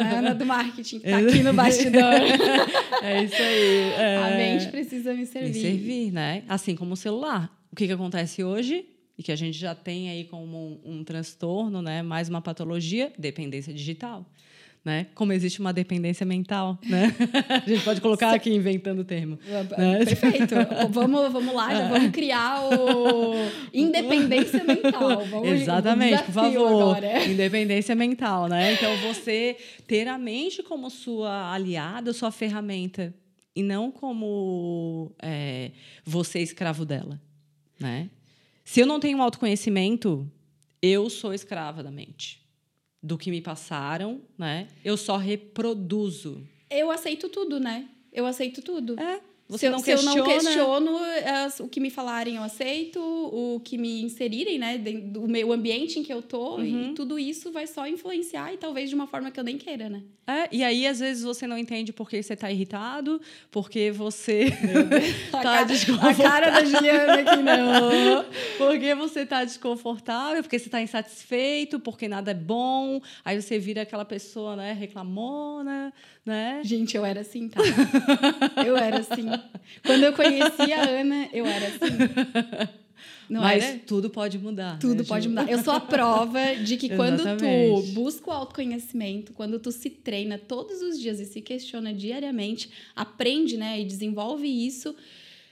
A 0.04 0.18
Ana 0.20 0.34
do 0.36 0.46
marketing 0.46 1.00
que 1.00 1.10
tá 1.10 1.18
aqui 1.18 1.44
no 1.44 1.54
bastidor. 1.54 2.14
é 3.04 3.24
isso 3.24 3.36
aí. 3.36 3.92
É. 3.98 4.18
A 4.18 4.38
mente 4.38 4.68
precisa 4.72 5.12
me 5.14 5.20
Me 5.20 5.26
servir. 5.26 5.62
servir, 5.62 6.12
né? 6.12 6.44
Assim 6.48 6.76
como 6.76 6.94
o 6.94 6.98
celular. 6.98 7.52
O 7.72 7.76
que, 7.76 7.86
que 7.88 7.94
acontece 7.94 8.44
hoje? 8.44 8.86
E 9.18 9.24
que 9.24 9.32
a 9.32 9.36
gente 9.36 9.58
já 9.58 9.74
tem 9.74 10.10
aí 10.10 10.26
como 10.26 10.80
um, 10.86 10.98
um 11.00 11.04
transtorno, 11.04 11.82
né? 11.82 12.02
Mais 12.02 12.28
uma 12.30 12.42
patologia, 12.42 13.14
dependência 13.18 13.74
digital. 13.74 14.26
Né? 14.86 15.08
Como 15.16 15.34
existe 15.34 15.60
uma 15.60 15.74
dependência 15.74 16.24
mental, 16.28 16.78
né? 16.86 17.12
A 17.50 17.68
gente 17.68 17.84
pode 17.84 18.00
colocar 18.00 18.36
aqui 18.36 18.54
inventando 18.54 19.00
o 19.00 19.04
termo. 19.04 19.40
Né? 19.76 20.06
Perfeito. 20.06 20.54
Vamos, 20.92 21.34
vamos 21.34 21.56
lá, 21.56 21.74
já 21.74 21.88
vamos 21.90 22.12
criar 22.12 22.64
o 22.64 23.34
independência 23.74 24.64
mental. 24.64 25.26
Vamos, 25.26 25.50
Exatamente, 25.50 26.22
por 26.24 26.34
favor. 26.34 26.68
Agora. 26.68 27.26
Independência 27.26 27.96
mental, 27.96 28.48
né? 28.48 28.74
Então 28.74 28.96
você 28.98 29.58
ter 29.88 30.08
a 30.08 30.20
mente 30.20 30.62
como 30.62 30.92
sua 30.92 31.52
aliada, 31.52 32.14
sua 32.14 32.30
ferramenta, 32.30 33.12
e 33.56 33.64
não 33.64 33.90
como 33.90 35.12
é, 35.20 35.72
você 36.06 36.40
escravo 36.42 36.86
dela, 36.86 37.20
né? 37.80 38.10
Se 38.64 38.82
eu 38.82 38.86
não 38.86 39.00
tenho 39.00 39.20
autoconhecimento, 39.20 40.30
eu 40.80 41.10
sou 41.10 41.34
escrava 41.34 41.82
da 41.82 41.90
mente. 41.90 42.45
Do 43.06 43.18
que 43.18 43.30
me 43.30 43.40
passaram, 43.42 44.20
né? 44.38 44.68
Eu 44.84 44.98
só 44.98 45.16
reproduzo. 45.18 46.42
Eu 46.70 46.90
aceito 46.90 47.30
tudo, 47.30 47.60
né? 47.60 47.86
Eu 48.12 48.26
aceito 48.26 48.62
tudo. 48.62 49.00
É. 49.00 49.20
Você 49.48 49.68
se, 49.68 49.70
não 49.70 49.78
se 49.78 49.92
eu 49.92 50.02
não 50.02 50.24
questiona. 50.24 50.40
questiono, 50.42 50.98
as- 51.46 51.60
o 51.60 51.68
que 51.68 51.80
me 51.80 51.92
falarem 51.92 52.38
eu 52.38 52.42
aceito, 52.42 53.00
o 53.00 53.62
que 53.64 53.78
me 53.78 54.02
inserirem, 54.02 54.58
né, 54.58 54.76
do 54.80 55.28
meu 55.28 55.54
ambiente 55.54 56.00
em 56.00 56.04
que 56.04 56.12
eu 56.12 56.20
tô, 56.24 56.56
Uhum. 56.56 56.90
e 56.92 56.94
tudo 56.96 57.20
isso 57.20 57.52
vai 57.52 57.68
só 57.68 57.86
influenciar 57.88 58.52
e 58.52 58.58
talvez 58.58 58.90
de 58.90 58.96
uma 58.96 59.06
forma 59.06 59.30
que 59.30 59.40
eu 59.40 59.44
nem 59.44 59.56
queira, 59.56 59.88
né? 59.88 60.02
É, 60.26 60.48
e 60.52 60.64
aí, 60.64 60.88
às 60.88 60.98
vezes, 61.00 61.22
você 61.24 61.46
não 61.46 61.60
entende 61.60 61.94
por 61.94 62.10
que 62.10 62.24
você 62.24 62.34
está 62.34 62.50
irritado, 62.52 63.22
porque 63.52 63.92
você 63.92 64.46
A 65.32 65.38
tá 65.38 65.44
ca- 65.44 65.64
desconfortável. 65.64 66.26
A 66.26 66.30
cara 66.32 66.50
da 66.50 66.66
Juliana 66.66 67.14
aqui, 67.14 67.42
não. 67.44 68.26
Porque 68.58 68.96
você 68.96 69.22
está 69.22 69.44
desconfortável, 69.44 70.42
porque 70.42 70.58
você 70.58 70.66
está 70.66 70.82
insatisfeito, 70.82 71.80
porque 71.80 72.08
nada 72.08 72.32
é 72.32 72.34
bom. 72.34 73.02
Aí 73.24 73.42
você 73.42 73.60
vira 73.60 73.82
aquela 73.82 74.06
pessoa, 74.06 74.56
né, 74.56 74.74
reclamona, 74.74 75.94
né? 76.26 76.62
Gente, 76.64 76.96
eu 76.96 77.06
era 77.06 77.22
assim, 77.22 77.50
tá? 77.50 77.62
Eu 78.66 78.78
era 78.78 79.00
assim. 79.00 79.26
Quando 79.86 80.04
eu 80.04 80.14
conheci 80.14 80.74
a 80.74 80.90
Ana, 80.90 81.30
eu 81.34 81.46
era 81.46 81.68
assim. 81.68 82.76
Não 83.30 83.42
Mas 83.42 83.64
era? 83.64 83.80
tudo 83.80 84.10
pode 84.10 84.38
mudar. 84.38 84.78
Tudo 84.80 85.02
né, 85.02 85.04
pode 85.08 85.28
mudar. 85.28 85.50
Eu 85.50 85.62
sou 85.64 85.74
a 85.74 85.80
prova 85.80 86.56
de 86.56 86.78
que 86.78 86.96
quando 86.96 87.24
tu 87.38 87.94
busca 87.94 88.30
o 88.30 88.34
autoconhecimento, 88.34 89.34
quando 89.34 89.60
tu 89.60 89.72
se 89.72 89.90
treina 89.90 90.38
todos 90.38 90.82
os 90.82 91.00
dias 91.00 91.20
e 91.20 91.26
se 91.26 91.42
questiona 91.42 91.94
diariamente, 91.94 92.70
aprende, 92.96 93.58
né, 93.58 93.80
e 93.80 93.86
desenvolve 93.86 94.48
isso, 94.48 94.96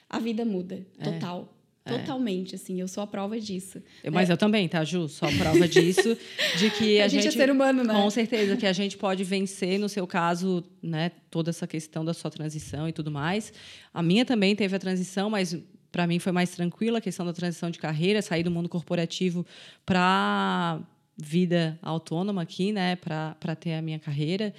a 0.10 0.20
vida 0.20 0.46
muda. 0.46 0.86
Total. 1.04 1.52
Totalmente, 1.86 2.56
assim. 2.56 2.80
Eu 2.80 2.88
sou 2.88 3.04
a 3.04 3.08
prova 3.08 3.40
disso. 3.40 3.82
Eu- 4.04 4.12
Mas 4.12 4.30
eu 4.30 4.38
também, 4.38 4.68
tá, 4.70 4.84
Ju? 4.84 5.08
Só 5.10 5.28
prova 5.38 5.68
disso, 5.68 6.18
de 6.58 6.70
que 6.78 7.00
a, 7.02 7.06
A, 7.06 7.08
gente, 7.08 7.28
é 7.28 7.32
ser 7.32 7.50
humano, 7.52 7.84
né? 7.84 7.94
Com 7.94 8.10
certeza, 8.10 8.56
que 8.56 8.66
a 8.66 8.72
gente 8.74 8.98
pode 8.98 9.24
vencer, 9.24 9.78
no 9.78 9.90
seu 9.90 10.08
caso, 10.08 10.64
né, 10.82 11.12
toda 11.30 11.50
essa 11.50 11.68
questão 11.68 12.06
da 12.06 12.14
sua 12.14 12.32
transição 12.32 12.88
e 12.88 12.94
tudo 12.94 13.12
mais. 13.12 13.52
A 13.94 14.02
minha 14.02 14.24
também 14.26 14.56
teve 14.56 14.76
a 14.76 14.80
transição, 14.80 15.30
mas 15.30 15.58
para 15.92 16.08
mim 16.08 16.20
foi 16.20 16.32
mais 16.32 16.52
tranquila 16.52 16.98
a 17.00 17.02
questão 17.02 17.26
da 17.26 17.34
transição 17.34 17.70
de 17.70 17.78
carreira, 17.80 18.22
sair 18.22 18.44
do 18.44 18.50
mundo 18.50 18.68
corporativo 18.70 19.46
para 19.86 20.80
vida 21.18 21.78
autônoma 21.82 22.42
aqui, 22.42 22.72
né, 22.72 22.96
para 22.96 23.56
ter 23.60 23.74
a 23.74 23.82
minha 23.82 24.00
carreira. 24.00 24.54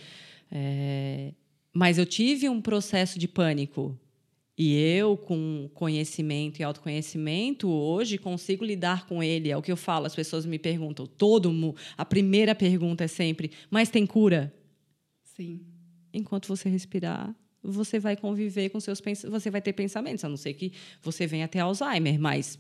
É, 0.53 1.33
Mas 1.73 1.99
eu 1.99 2.07
tive 2.07 2.49
um 2.49 2.61
processo 2.61 3.19
de 3.19 3.27
pânico. 3.27 3.99
E 4.57 4.77
eu, 4.77 5.17
com 5.17 5.69
conhecimento 5.75 6.61
e 6.61 6.63
autoconhecimento, 6.63 7.69
hoje 7.69 8.19
consigo 8.19 8.65
lidar 8.65 9.07
com 9.07 9.23
ele. 9.23 9.51
É 9.51 9.57
o 9.57 9.63
que 9.63 9.73
eu 9.73 9.77
falo, 9.77 10.07
as 10.07 10.15
pessoas 10.15 10.47
me 10.47 10.59
perguntam, 10.59 11.07
todo 11.07 11.53
mundo. 11.53 11.77
A 11.97 12.05
primeira 12.05 12.55
pergunta 12.55 13.05
é 13.05 13.09
sempre: 13.09 13.51
mas 13.71 13.91
tem 13.91 14.07
cura? 14.07 14.55
Sim. 15.25 15.61
Enquanto 16.13 16.47
você 16.47 16.69
respirar, 16.69 17.35
você 17.65 17.99
vai 17.99 18.17
conviver 18.17 18.69
com 18.69 18.79
seus 18.79 19.01
pensamentos, 19.01 19.43
você 19.43 19.51
vai 19.51 19.63
ter 19.63 19.73
pensamentos, 19.73 20.25
a 20.25 20.29
não 20.29 20.37
ser 20.37 20.55
que 20.55 20.73
você 21.03 21.27
venha 21.27 21.49
ter 21.49 21.61
Alzheimer, 21.61 22.19
mas 22.21 22.59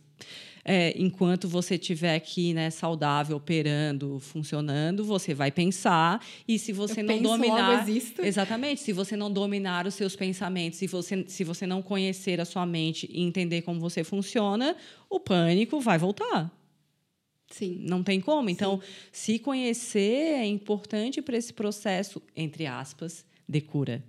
é, 0.64 0.95
enquanto 0.97 1.47
você 1.47 1.75
estiver 1.75 2.14
aqui, 2.14 2.55
né, 2.55 2.71
saudável, 2.71 3.37
operando, 3.37 4.19
funcionando, 4.19 5.05
você 5.05 5.35
vai 5.35 5.51
pensar 5.51 6.25
e 6.49 6.59
se 6.59 6.73
você 6.73 7.01
Eu 7.01 7.05
não 7.05 7.21
dominar, 7.21 7.87
existo. 7.87 8.23
exatamente, 8.25 8.81
se 8.81 8.93
você 8.93 9.14
não 9.14 9.31
dominar 9.31 9.87
os 9.87 9.95
seus 9.95 10.17
pensamentos, 10.17 10.79
se 10.79 10.87
você 10.87 11.25
se 11.29 11.45
você 11.45 11.67
não 11.67 11.83
conhecer 11.83 12.40
a 12.40 12.45
sua 12.47 12.64
mente 12.64 13.07
e 13.12 13.21
entender 13.23 13.61
como 13.62 13.79
você 13.79 14.03
funciona, 14.03 14.75
o 15.11 15.21
pânico 15.21 15.81
vai 15.81 15.99
voltar. 15.99 16.51
Sim. 17.51 17.79
Não 17.87 18.03
tem 18.03 18.21
como. 18.21 18.49
Então, 18.51 18.81
se 19.12 19.38
conhecer 19.38 20.40
é 20.40 20.47
importante 20.47 21.23
para 21.23 21.37
esse 21.37 21.53
processo, 21.53 22.21
entre 22.35 22.67
aspas, 22.67 23.25
de 23.48 23.61
cura. 23.61 24.02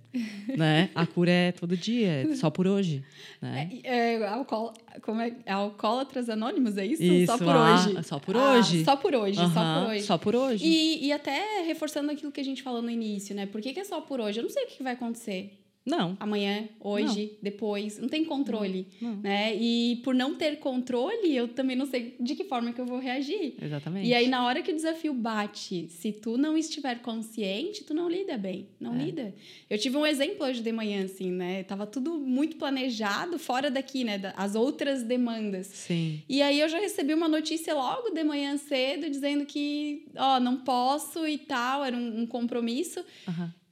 né? 0.56 0.90
A 0.94 1.06
cura 1.06 1.30
é 1.30 1.52
todo 1.52 1.76
dia, 1.76 2.08
é 2.08 2.34
só 2.34 2.50
por 2.50 2.66
hoje. 2.66 3.04
Né? 3.40 3.80
É, 3.84 4.14
é, 4.14 4.26
alcool, 4.28 4.72
como 5.02 5.20
é? 5.20 5.34
Alcoólatras 5.46 6.28
Anônimos, 6.30 6.76
é 6.78 6.86
isso? 6.86 7.02
Isso, 7.02 7.32
só 7.32 7.38
por 7.38 7.48
ah, 7.54 7.74
hoje. 7.74 8.04
só 8.04 8.18
por 8.18 8.36
Ah, 8.36 8.52
hoje. 8.52 8.84
só 8.84 8.96
por 8.96 9.14
hoje, 9.14 9.36
só 9.36 9.48
por 9.48 9.88
hoje. 9.90 10.02
Só 10.02 10.18
por 10.18 10.34
hoje. 10.36 10.64
E, 10.66 11.06
e 11.06 11.12
até 11.12 11.62
reforçando 11.66 12.10
aquilo 12.10 12.32
que 12.32 12.40
a 12.40 12.44
gente 12.44 12.62
falou 12.62 12.80
no 12.80 12.90
início, 12.90 13.34
né? 13.34 13.46
Por 13.46 13.60
que, 13.60 13.72
que 13.72 13.80
é 13.80 13.84
só 13.84 14.00
por 14.00 14.20
hoje? 14.20 14.38
Eu 14.40 14.44
não 14.44 14.50
sei 14.50 14.64
o 14.64 14.68
que 14.68 14.82
vai 14.82 14.94
acontecer 14.94 15.52
Não. 15.86 16.16
amanhã, 16.18 16.68
hoje, 16.80 17.38
depois. 17.40 17.98
Não 17.98 18.08
tem 18.08 18.24
controle, 18.24 18.88
Não. 19.00 19.14
né? 19.16 19.54
E 19.54 20.00
por 20.02 20.14
não 20.14 20.34
ter 20.34 20.58
controle, 20.58 21.34
eu 21.34 21.46
também 21.46 21.76
não 21.76 21.86
sei 21.86 22.16
de 22.18 22.34
que 22.34 22.42
forma 22.44 22.72
que 22.72 22.80
eu 22.80 22.84
vou 22.86 22.98
reagir. 22.98 23.54
Exatamente. 23.62 24.08
E 24.08 24.12
aí, 24.12 24.26
na 24.26 24.44
hora 24.44 24.62
que 24.62 24.72
o 24.72 24.74
desafio 24.74 25.14
bate, 25.14 25.86
se 25.88 26.10
tu 26.10 26.36
não 26.36 26.58
estiver 26.58 27.00
consciente, 27.00 27.84
tu 27.84 27.94
não 27.94 28.08
lida 28.08 28.36
bem. 28.36 28.66
Não 28.80 28.94
É. 28.94 29.04
lida. 29.04 29.34
Eu 29.70 29.78
tive 29.78 29.96
um 29.96 30.04
exemplo 30.04 30.44
hoje 30.44 30.60
de 30.60 30.72
manhã, 30.72 31.04
assim, 31.04 31.30
né? 31.30 31.62
Tava 31.62 31.86
tudo 31.86 32.18
muito 32.18 32.56
planejado, 32.56 33.38
fora 33.38 33.70
daqui, 33.70 34.02
né? 34.02 34.20
As 34.36 34.56
outras 34.56 35.04
demandas. 35.04 35.68
Sim. 35.68 36.20
E 36.28 36.42
aí 36.42 36.58
eu 36.58 36.68
já 36.68 36.78
recebi 36.80 37.14
uma 37.14 37.28
notícia 37.28 37.72
logo 37.74 38.10
de 38.10 38.24
manhã 38.24 38.56
cedo, 38.56 39.08
dizendo 39.08 39.46
que, 39.46 40.06
ó, 40.16 40.40
não 40.40 40.56
posso 40.56 41.26
e 41.28 41.38
tal, 41.38 41.84
era 41.84 41.96
um, 41.96 42.22
um 42.22 42.26
compromisso. 42.26 43.04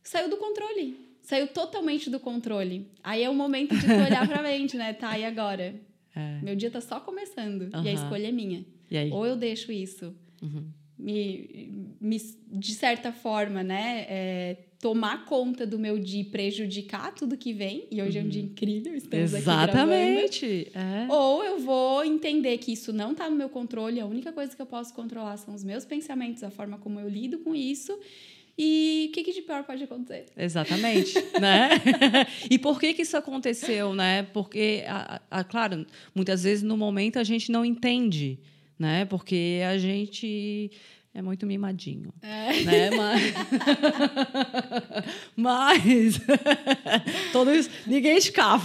Saiu 0.02 0.28
do 0.28 0.36
controle. 0.36 0.96
Saiu 1.24 1.48
totalmente 1.48 2.10
do 2.10 2.20
controle. 2.20 2.86
Aí 3.02 3.22
é 3.22 3.30
o 3.30 3.34
momento 3.34 3.74
de 3.74 3.86
tu 3.86 3.92
olhar 3.92 4.28
pra 4.28 4.40
mente, 4.44 4.76
né? 4.76 4.92
Tá, 4.92 5.18
e 5.18 5.24
agora? 5.24 5.74
É. 6.14 6.38
Meu 6.42 6.54
dia 6.54 6.70
tá 6.70 6.82
só 6.82 7.00
começando. 7.00 7.70
E 7.82 7.88
a 7.88 7.92
escolha 7.92 8.28
é 8.28 8.32
minha. 8.32 8.64
Ou 9.10 9.26
eu 9.26 9.34
deixo 9.34 9.72
isso 9.72 10.14
uhum. 10.42 10.66
me, 10.98 11.96
me, 11.98 12.18
de 12.52 12.74
certa 12.74 13.10
forma, 13.10 13.62
né? 13.62 14.04
É, 14.06 14.56
tomar 14.78 15.24
conta 15.24 15.66
do 15.66 15.78
meu 15.78 15.98
dia 15.98 16.20
e 16.20 16.24
prejudicar 16.24 17.14
tudo 17.14 17.38
que 17.38 17.54
vem. 17.54 17.88
E 17.90 18.02
hoje 18.02 18.18
uhum. 18.18 18.24
é 18.24 18.26
um 18.26 18.30
dia 18.30 18.42
uhum. 18.42 18.48
incrível, 18.48 18.94
estamos 18.94 19.32
Exatamente. 19.32 20.70
É. 20.74 21.10
Ou 21.10 21.42
eu 21.42 21.58
vou 21.58 22.04
entender 22.04 22.58
que 22.58 22.70
isso 22.70 22.92
não 22.92 23.12
está 23.12 23.30
no 23.30 23.34
meu 23.34 23.48
controle, 23.48 23.98
a 23.98 24.04
única 24.04 24.30
coisa 24.30 24.54
que 24.54 24.60
eu 24.60 24.66
posso 24.66 24.92
controlar 24.92 25.38
são 25.38 25.54
os 25.54 25.64
meus 25.64 25.86
pensamentos, 25.86 26.44
a 26.44 26.50
forma 26.50 26.76
como 26.76 27.00
eu 27.00 27.08
lido 27.08 27.38
com 27.38 27.54
isso. 27.54 27.98
E 28.56 29.08
o 29.08 29.12
que, 29.12 29.24
que, 29.24 29.32
de 29.32 29.42
pior 29.42 29.64
pode 29.64 29.82
acontecer? 29.82 30.26
Exatamente, 30.36 31.14
né? 31.40 31.70
e 32.48 32.58
por 32.58 32.78
que 32.78 32.94
que 32.94 33.02
isso 33.02 33.16
aconteceu, 33.16 33.94
né? 33.94 34.22
Porque, 34.32 34.84
a, 34.86 35.20
a, 35.30 35.44
claro, 35.44 35.84
muitas 36.14 36.44
vezes 36.44 36.62
no 36.62 36.76
momento 36.76 37.18
a 37.18 37.24
gente 37.24 37.50
não 37.50 37.64
entende, 37.64 38.38
né? 38.78 39.04
Porque 39.06 39.60
a 39.68 39.76
gente 39.76 40.70
é 41.16 41.22
muito 41.22 41.46
mimadinho. 41.46 42.12
É. 42.20 42.64
Né? 42.64 42.90
Mas, 45.36 45.36
Mas 45.36 46.20
todos, 47.32 47.70
ninguém 47.86 48.16
escapa. 48.16 48.64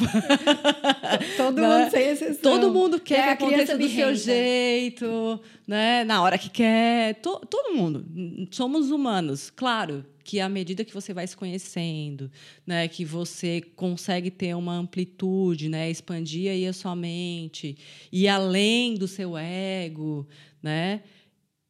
Todo 1.37 1.61
né? 1.61 1.67
mundo 1.67 1.91
sem 1.91 2.09
exceção. 2.09 2.41
Todo 2.41 2.73
mundo 2.73 2.99
quer 2.99 3.19
é 3.19 3.23
que 3.23 3.43
aconteça 3.43 3.77
do 3.77 3.87
seu 3.87 4.15
jeito, 4.15 5.39
né? 5.69 6.03
na 6.03 6.23
hora 6.23 6.35
que 6.35 6.49
quer. 6.49 7.13
To, 7.21 7.45
todo 7.45 7.75
mundo. 7.75 8.03
Somos 8.49 8.89
humanos. 8.89 9.51
Claro 9.51 10.03
que 10.23 10.39
à 10.39 10.49
medida 10.49 10.83
que 10.83 10.91
você 10.91 11.13
vai 11.13 11.27
se 11.27 11.37
conhecendo, 11.37 12.31
né, 12.65 12.87
que 12.87 13.05
você 13.05 13.61
consegue 13.75 14.31
ter 14.31 14.55
uma 14.55 14.73
amplitude, 14.75 15.69
né, 15.69 15.89
expandir 15.89 16.51
aí 16.51 16.65
a 16.65 16.73
sua 16.73 16.95
mente, 16.95 17.77
e 18.11 18.27
além 18.27 18.95
do 18.95 19.07
seu 19.07 19.37
ego, 19.37 20.27
né, 20.61 21.03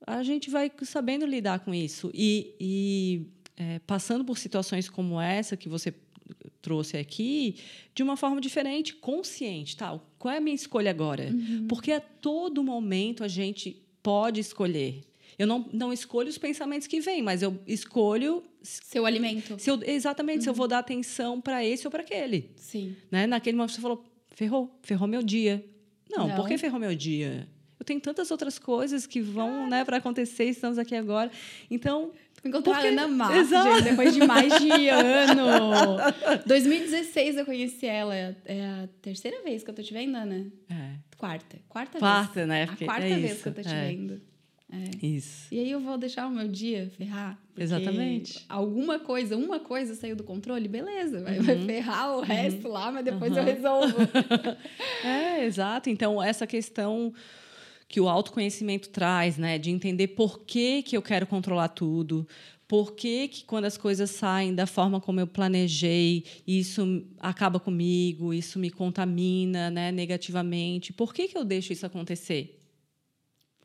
a 0.08 0.24
gente 0.24 0.50
vai 0.50 0.72
sabendo 0.84 1.26
lidar 1.26 1.60
com 1.60 1.74
isso. 1.74 2.10
E, 2.14 2.56
e 2.58 3.28
é, 3.58 3.80
passando 3.80 4.24
por 4.24 4.38
situações 4.38 4.90
como 4.90 5.20
essa 5.20 5.58
que 5.58 5.68
você 5.68 5.94
trouxe 6.62 6.98
aqui, 6.98 7.58
de 7.94 8.02
uma 8.02 8.16
forma 8.16 8.40
diferente, 8.40 8.94
consciente. 8.94 9.76
Tá? 9.76 10.00
Qual 10.18 10.34
é 10.34 10.38
a 10.38 10.42
minha 10.42 10.56
escolha 10.56 10.90
agora? 10.90 11.32
Uhum. 11.34 11.68
Porque 11.68 11.92
a 11.92 12.00
todo 12.00 12.64
momento 12.64 13.26
a 13.26 13.28
gente 13.28 13.89
pode 14.02 14.40
escolher. 14.40 15.02
Eu 15.38 15.48
não, 15.48 15.70
não 15.72 15.94
escolho 15.94 16.28
os 16.28 16.38
pensamentos 16.38 16.88
que 16.88 17.00
vêm, 17.00 17.22
mas 17.22 17.42
eu 17.42 17.58
escolho. 17.66 18.44
Seu 18.62 19.06
alimento. 19.06 19.58
Se 19.58 19.70
eu, 19.70 19.80
exatamente, 19.84 20.40
uhum. 20.40 20.44
se 20.44 20.50
eu 20.50 20.54
vou 20.54 20.68
dar 20.68 20.80
atenção 20.80 21.40
para 21.40 21.64
esse 21.64 21.88
ou 21.88 21.92
para 21.92 22.02
aquele. 22.02 22.52
Sim. 22.58 22.96
Né? 23.10 23.26
Naquele 23.26 23.56
momento 23.56 23.72
você 23.72 23.82
falou, 23.82 24.04
ferrou, 24.32 24.78
ferrou 24.82 25.08
meu 25.08 25.24
dia. 25.24 25.64
Não, 26.10 26.28
não. 26.28 26.36
por 26.36 26.48
que 26.48 26.58
ferrou 26.58 26.80
meu 26.80 26.94
dia? 26.94 27.48
eu 27.80 27.86
tenho 27.86 28.00
tantas 28.02 28.30
outras 28.30 28.60
coisas 28.60 29.08
que 29.08 29.22
vão 29.22 29.68
né, 29.70 29.86
para 29.86 29.98
acontecer, 29.98 30.46
estamos 30.46 30.78
aqui 30.78 30.96
agora. 30.96 31.32
Então. 31.72 32.12
Encontrar 32.44 32.74
porque... 32.74 32.88
a 32.88 32.92
Ana 32.92 33.08
Massa, 33.08 33.82
depois 33.84 34.14
de 34.14 34.26
mais 34.26 34.60
de 34.60 34.90
ano. 34.90 35.98
2016 36.46 37.38
eu 37.38 37.46
conheci 37.46 37.86
ela. 37.86 38.16
É 38.16 38.36
a 38.84 38.90
terceira 39.02 39.42
vez 39.44 39.64
que 39.64 39.70
eu 39.70 39.74
tô 39.74 39.82
te 39.82 39.94
vendo, 39.94 40.16
Ana? 40.16 40.48
É. 40.70 40.96
Quarta. 41.20 41.58
Quarta, 41.68 42.00
Quarta 42.00 42.34
vez. 42.34 42.48
né? 42.48 42.66
Porque 42.66 42.86
a 42.86 42.88
quarta 42.88 43.06
é 43.06 43.16
vez 43.16 43.32
isso, 43.34 43.44
que 43.44 43.50
eu 43.50 43.54
tô 43.54 43.62
te 43.62 43.68
é. 43.68 43.88
vendo. 43.90 44.22
É. 44.72 45.06
Isso. 45.06 45.54
E 45.54 45.60
aí 45.60 45.70
eu 45.70 45.82
vou 45.82 45.98
deixar 45.98 46.28
o 46.28 46.32
meu 46.32 46.48
dia 46.48 46.90
ferrar. 46.98 47.38
Exatamente. 47.58 48.46
Alguma 48.48 49.00
coisa, 49.00 49.36
uma 49.36 49.60
coisa 49.60 49.96
saiu 49.96 50.16
do 50.16 50.24
controle, 50.24 50.70
beleza. 50.70 51.22
Vai, 51.22 51.40
uhum. 51.40 51.44
vai 51.44 51.58
ferrar 51.66 52.12
o 52.14 52.20
uhum. 52.20 52.22
resto 52.22 52.70
lá, 52.70 52.90
mas 52.90 53.04
depois 53.04 53.34
uhum. 53.34 53.40
eu 53.40 53.44
resolvo. 53.44 53.98
é, 55.04 55.44
exato. 55.44 55.90
Então, 55.90 56.24
essa 56.24 56.48
questão 56.48 57.14
que 57.90 58.00
o 58.00 58.08
autoconhecimento 58.08 58.88
traz, 58.88 59.38
né? 59.38 59.58
De 59.58 59.72
entender 59.72 60.10
por 60.10 60.40
que, 60.46 60.84
que 60.84 60.96
eu 60.96 61.02
quero 61.02 61.28
controlar 61.28 61.68
tudo, 61.68 62.26
por 62.70 62.94
que, 62.94 63.28
que 63.28 63.46
quando 63.46 63.66
as 63.66 63.80
coisas 63.80 64.12
saem 64.12 64.54
da 64.54 64.68
forma 64.68 65.02
como 65.02 65.20
eu 65.20 65.26
planejei, 65.26 66.24
isso 66.46 67.04
acaba 67.18 67.60
comigo, 67.60 68.32
isso 68.32 68.60
me 68.60 68.70
contamina 68.70 69.72
né, 69.72 69.92
negativamente, 69.92 70.94
por 70.94 71.12
que, 71.12 71.28
que 71.28 71.36
eu 71.36 71.44
deixo 71.44 71.74
isso 71.74 71.84
acontecer? 71.88 72.60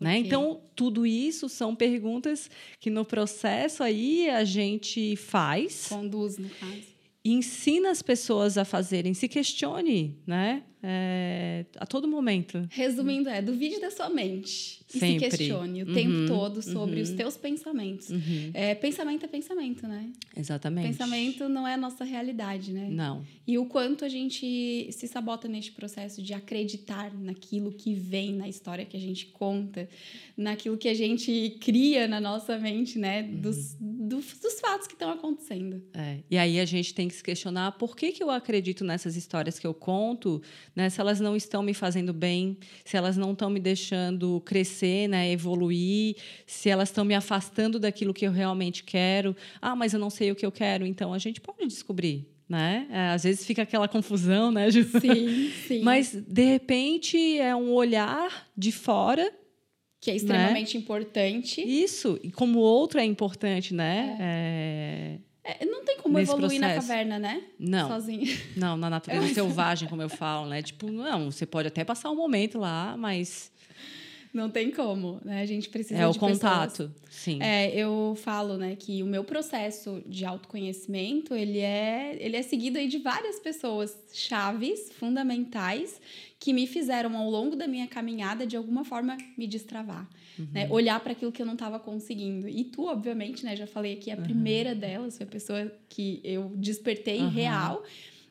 Né? 0.01 0.17
Então, 0.17 0.63
tudo 0.75 1.07
isso 1.07 1.51
são 1.51 1.77
perguntas 1.77 2.51
que 2.81 2.89
no 2.89 3.05
processo 3.05 3.83
aí 3.83 4.31
a 4.31 4.43
gente 4.43 5.17
faz. 5.17 5.87
Conduz, 5.89 6.39
no 6.39 6.49
caso. 6.49 6.95
Ensina 7.23 7.91
as 7.91 8.01
pessoas 8.01 8.57
a 8.57 8.65
fazerem, 8.65 9.13
se 9.13 9.29
questione, 9.29 10.17
né? 10.27 10.63
É, 10.87 11.65
a 11.79 11.87
todo 11.87 12.07
momento. 12.07 12.69
Resumindo, 12.71 13.31
é 13.31 13.41
duvide 13.41 13.81
da 13.81 13.91
sua 13.91 14.11
mente 14.11 14.85
e 14.95 14.99
Sempre. 14.99 15.31
se 15.31 15.37
questione 15.39 15.83
o 15.83 15.89
uhum, 15.89 15.95
tempo 15.95 16.27
todo 16.29 16.61
sobre 16.61 16.97
uhum. 16.97 17.03
os 17.03 17.11
teus 17.11 17.39
pensamentos. 17.39 18.11
Uhum. 18.11 18.51
É, 18.53 18.75
pensamento 18.75 19.25
é 19.25 19.29
pensamento, 19.29 19.89
né? 19.89 20.11
Exatamente. 20.37 20.89
Pensamento 20.89 21.49
não 21.49 21.67
é 21.67 21.73
a 21.73 21.77
nossa 21.77 22.05
realidade, 22.05 22.71
né? 22.71 22.89
Não. 22.91 23.25
E 23.47 23.57
o 23.57 23.65
quanto 23.65 24.05
a 24.05 24.11
gente 24.11 24.89
se 24.93 25.09
sabota 25.09 25.49
neste 25.49 25.73
processo 25.73 26.23
de 26.23 26.35
acreditar 26.35 27.13
naquilo 27.15 27.73
que 27.73 27.95
vem 27.95 28.35
na 28.35 28.47
história 28.47 28.85
que 28.85 28.97
a 28.97 29.01
gente 29.01 29.27
conta, 29.27 29.89
naquilo 30.37 30.77
que 30.77 30.89
a 30.89 30.95
gente 30.95 31.57
cria 31.61 32.07
na 32.07 32.21
nossa 32.21 32.59
mente, 32.59 32.99
né? 32.99 33.23
Uhum. 33.23 33.41
Dos, 33.41 33.77
dos, 33.81 34.39
dos, 34.39 34.61
fatos 34.61 34.87
que 34.87 34.93
estão 34.95 35.11
acontecendo. 35.11 35.83
É. 35.95 36.19
E 36.31 36.37
aí 36.37 36.61
a 36.61 36.65
gente 36.65 36.95
tem 36.95 37.09
que 37.09 37.15
se 37.15 37.23
questionar 37.23 37.73
por 37.73 37.97
que, 37.97 38.13
que 38.13 38.23
eu 38.23 38.31
acredito 38.31 38.85
nessas 38.85 39.17
histórias 39.17 39.59
que 39.59 39.67
eu 39.67 39.75
conto 39.75 40.43
né? 40.75 40.91
Se 40.91 41.01
elas 41.01 41.21
não 41.21 41.37
estão 41.37 41.63
me 41.63 41.75
fazendo 41.75 42.13
bem, 42.13 42.59
se 42.85 42.97
elas 42.97 43.17
não 43.17 43.33
estão 43.33 43.49
me 43.49 43.61
deixando 43.61 44.41
crescer, 44.45 45.09
né? 45.09 45.31
Evoluir, 45.31 46.17
se 46.47 46.69
elas 46.69 46.89
estão 46.89 47.05
me 47.05 47.15
afastando 47.15 47.79
daquilo 47.79 48.15
que 48.15 48.27
eu 48.27 48.33
realmente 48.33 48.83
quero. 48.83 49.37
Ah, 49.61 49.77
mas 49.77 49.93
eu 49.93 50.01
não 50.01 50.11
sei 50.11 50.31
o 50.31 50.35
que 50.35 50.45
eu 50.45 50.53
quero. 50.53 50.87
Então, 50.87 51.13
a 51.13 51.19
gente 51.19 51.41
pode 51.41 51.67
descobrir, 51.67 52.27
né? 52.49 52.87
É, 52.91 52.99
às 53.09 53.25
vezes 53.25 53.47
fica 53.47 53.63
aquela 53.63 53.89
confusão, 53.89 54.51
né, 54.51 54.71
Ju? 54.71 54.85
Sim, 55.01 55.51
sim. 55.69 55.83
Mas, 55.83 56.13
de 56.13 56.45
repente, 56.45 57.39
é 57.39 57.55
um 57.55 57.73
olhar 57.73 58.49
de 58.57 58.73
fora 58.73 59.33
que 60.01 60.11
é 60.11 60.17
extremamente 60.17 60.77
né? 60.77 60.83
importante. 60.83 61.63
Isso, 61.63 62.21
e 62.23 62.31
como 62.31 62.59
o 62.59 62.63
outro 62.63 63.01
é 63.01 63.05
importante, 63.05 63.73
né? 63.73 64.19
É. 64.21 65.19
É... 65.21 65.34
É, 65.45 65.67
não 65.67 65.85
tem 65.85 65.99
como 65.99 66.19
evoluir 66.19 66.59
processo. 66.59 66.61
na 66.61 66.75
caverna, 66.75 67.19
né? 67.19 67.43
Não. 67.59 67.89
Sozinho. 67.89 68.35
Não, 68.57 68.79
na 68.79 68.89
natureza 68.89 69.35
selvagem, 69.35 69.87
como 69.89 70.01
eu 70.01 70.09
falo, 70.11 70.49
né? 70.49 70.63
Tipo, 70.63 70.91
não, 70.91 71.31
você 71.31 71.45
pode 71.45 71.69
até 71.69 71.85
passar 71.85 72.11
um 72.11 72.17
momento 72.17 72.59
lá, 72.59 72.97
mas. 72.97 73.53
Não 74.33 74.51
tem 74.51 74.73
como, 74.73 75.21
né? 75.25 75.43
A 75.43 75.47
gente 75.47 75.69
precisa 75.69 76.01
é 76.01 76.07
o 76.09 76.15
contato, 76.15 76.71
pessoas. 76.71 76.91
sim. 77.09 77.41
É, 77.41 77.73
eu 77.77 78.17
falo, 78.17 78.57
né, 78.57 78.75
que 78.75 79.01
o 79.01 79.07
meu 79.07 79.23
processo 79.23 80.03
de 80.07 80.25
autoconhecimento, 80.25 81.35
ele 81.35 81.61
é, 81.61 82.17
ele 82.19 82.37
é 82.37 82.43
seguido 82.43 82.77
aí 82.77 82.89
de 82.89 82.99
várias 82.99 83.39
pessoas 83.39 83.97
chaves, 84.13 84.91
fundamentais, 84.99 86.01
que 86.41 86.53
me 86.53 86.67
fizeram 86.67 87.17
ao 87.17 87.31
longo 87.31 87.55
da 87.55 87.69
minha 87.69 87.87
caminhada 87.87 88.45
de 88.45 88.57
alguma 88.57 88.85
forma 88.85 89.17
me 89.39 89.47
destravar. 89.47 90.09
Uhum. 90.39 90.49
Né? 90.53 90.69
Olhar 90.71 91.01
para 91.01 91.13
aquilo 91.13 91.33
que 91.33 91.41
eu 91.41 91.47
não 91.47 91.55
estava 91.55 91.79
conseguindo. 91.79 92.49
E 92.49 92.65
tu, 92.65 92.87
obviamente, 92.87 93.45
né? 93.45 93.55
Já 93.57 93.67
falei 93.67 93.95
aqui, 93.95 94.11
a 94.11 94.17
uhum. 94.17 94.23
primeira 94.23 94.75
delas 94.75 95.17
foi 95.17 95.27
a 95.27 95.29
pessoa 95.29 95.73
que 95.89 96.21
eu 96.25 96.53
despertei 96.57 97.21
uhum. 97.21 97.29
real. 97.29 97.83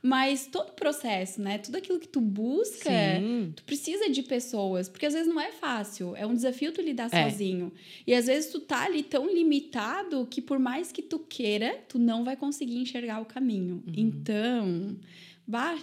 Mas 0.05 0.47
todo 0.47 0.67
o 0.67 0.73
processo, 0.73 1.41
né? 1.41 1.57
Tudo 1.57 1.77
aquilo 1.77 1.97
que 1.97 2.09
tu 2.09 2.19
busca, 2.19 2.89
Sim. 2.89 3.53
tu 3.55 3.63
precisa 3.63 4.09
de 4.09 4.21
pessoas. 4.21 4.89
Porque 4.89 5.05
às 5.05 5.13
vezes 5.13 5.33
não 5.33 5.39
é 5.39 5.53
fácil. 5.53 6.13
É 6.17 6.27
um 6.27 6.33
desafio 6.33 6.73
tu 6.73 6.81
lidar 6.81 7.07
é. 7.09 7.29
sozinho. 7.29 7.71
E 8.05 8.13
às 8.13 8.25
vezes 8.25 8.51
tu 8.51 8.59
tá 8.59 8.83
ali 8.83 9.01
tão 9.01 9.33
limitado 9.33 10.27
que 10.29 10.41
por 10.41 10.59
mais 10.59 10.91
que 10.91 11.01
tu 11.01 11.19
queira, 11.19 11.79
tu 11.87 11.97
não 11.97 12.25
vai 12.25 12.35
conseguir 12.35 12.79
enxergar 12.79 13.21
o 13.21 13.25
caminho. 13.25 13.81
Uhum. 13.87 13.93
Então, 13.95 14.97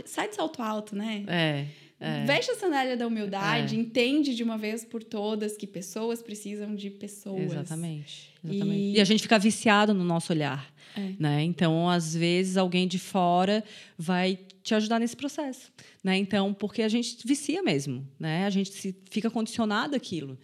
sai 0.05 0.29
de 0.29 0.35
salto 0.35 0.61
alto, 0.61 0.95
né? 0.95 1.25
É. 1.27 1.67
É. 2.01 2.25
Veste 2.25 2.51
a 2.51 2.55
sandália 2.55 2.97
da 2.97 3.07
humildade, 3.07 3.77
é. 3.77 3.79
entende 3.79 4.35
de 4.35 4.43
uma 4.43 4.57
vez 4.57 4.85
por 4.85 5.05
todas 5.05 5.55
que 5.55 5.67
pessoas 5.67 6.23
precisam 6.23 6.75
de 6.75 6.89
pessoas. 6.89 7.53
Exatamente. 7.53 8.33
exatamente. 8.43 8.81
E... 8.81 8.97
e 8.97 9.01
a 9.01 9.05
gente 9.05 9.23
fica 9.23 9.39
viciado 9.39 9.93
no 9.93 10.03
nosso 10.03 10.33
olhar. 10.33 10.73
É. 10.97 11.13
Né? 11.19 11.45
Então, 11.45 11.89
às 11.89 12.15
vezes, 12.15 12.57
alguém 12.57 12.89
de 12.89 12.99
fora 12.99 13.63
vai 13.99 14.39
te 14.63 14.75
ajudar 14.75 14.99
nesse 14.99 15.15
processo. 15.15 15.71
Né? 16.03 16.17
Então, 16.17 16.55
porque 16.55 16.83
a 16.83 16.89
gente 16.89 17.19
vicia 17.27 17.63
mesmo. 17.63 18.07
Né? 18.19 18.47
A 18.47 18.51
gente 18.51 18.73
se, 18.73 18.97
fica 19.11 19.31
condicionado 19.31 19.95
àquilo. 19.95 20.39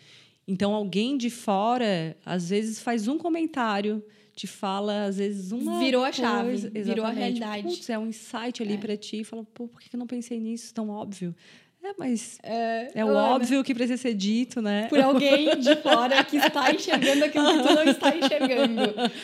Então, 0.47 0.75
alguém 0.75 1.17
de 1.17 1.31
fora, 1.31 2.17
às 2.25 2.51
vezes, 2.51 2.81
faz 2.81 3.09
um 3.09 3.17
comentário 3.17 4.05
te 4.37 4.47
fala, 4.47 5.05
às 5.05 5.17
vezes, 5.17 5.51
uma. 5.51 5.79
Virou 5.79 6.05
a 6.05 6.13
chave, 6.13 6.69
virou 6.69 7.07
a 7.07 7.11
realidade. 7.11 7.63
Putz, 7.63 7.89
é 7.89 7.99
um 7.99 8.07
insight 8.07 8.63
ali 8.63 8.75
é. 8.75 8.77
para 8.77 8.95
ti 8.95 9.21
e 9.21 9.25
fala, 9.25 9.43
pô, 9.55 9.67
por 9.67 9.81
que 9.81 9.89
eu 9.93 9.99
não 9.99 10.07
pensei 10.07 10.39
nisso 10.39 10.75
tão 10.75 10.91
óbvio? 10.91 11.35
É, 11.83 11.95
mas 11.99 12.39
é, 12.43 12.91
é 12.97 13.05
o 13.05 13.09
Ana, 13.09 13.35
óbvio 13.35 13.65
que 13.65 13.75
precisa 13.75 13.97
ser 13.97 14.13
dito, 14.13 14.61
né? 14.61 14.89
Por 14.89 15.01
alguém 15.01 15.57
de 15.59 15.77
fora 15.77 16.23
que 16.23 16.37
está 16.37 16.71
enxergando 16.71 17.25
aquilo 17.25 17.47
que 17.47 17.63
tu 17.63 17.75
não 17.75 17.85
está 17.85 18.15
enxergando. 18.15 18.83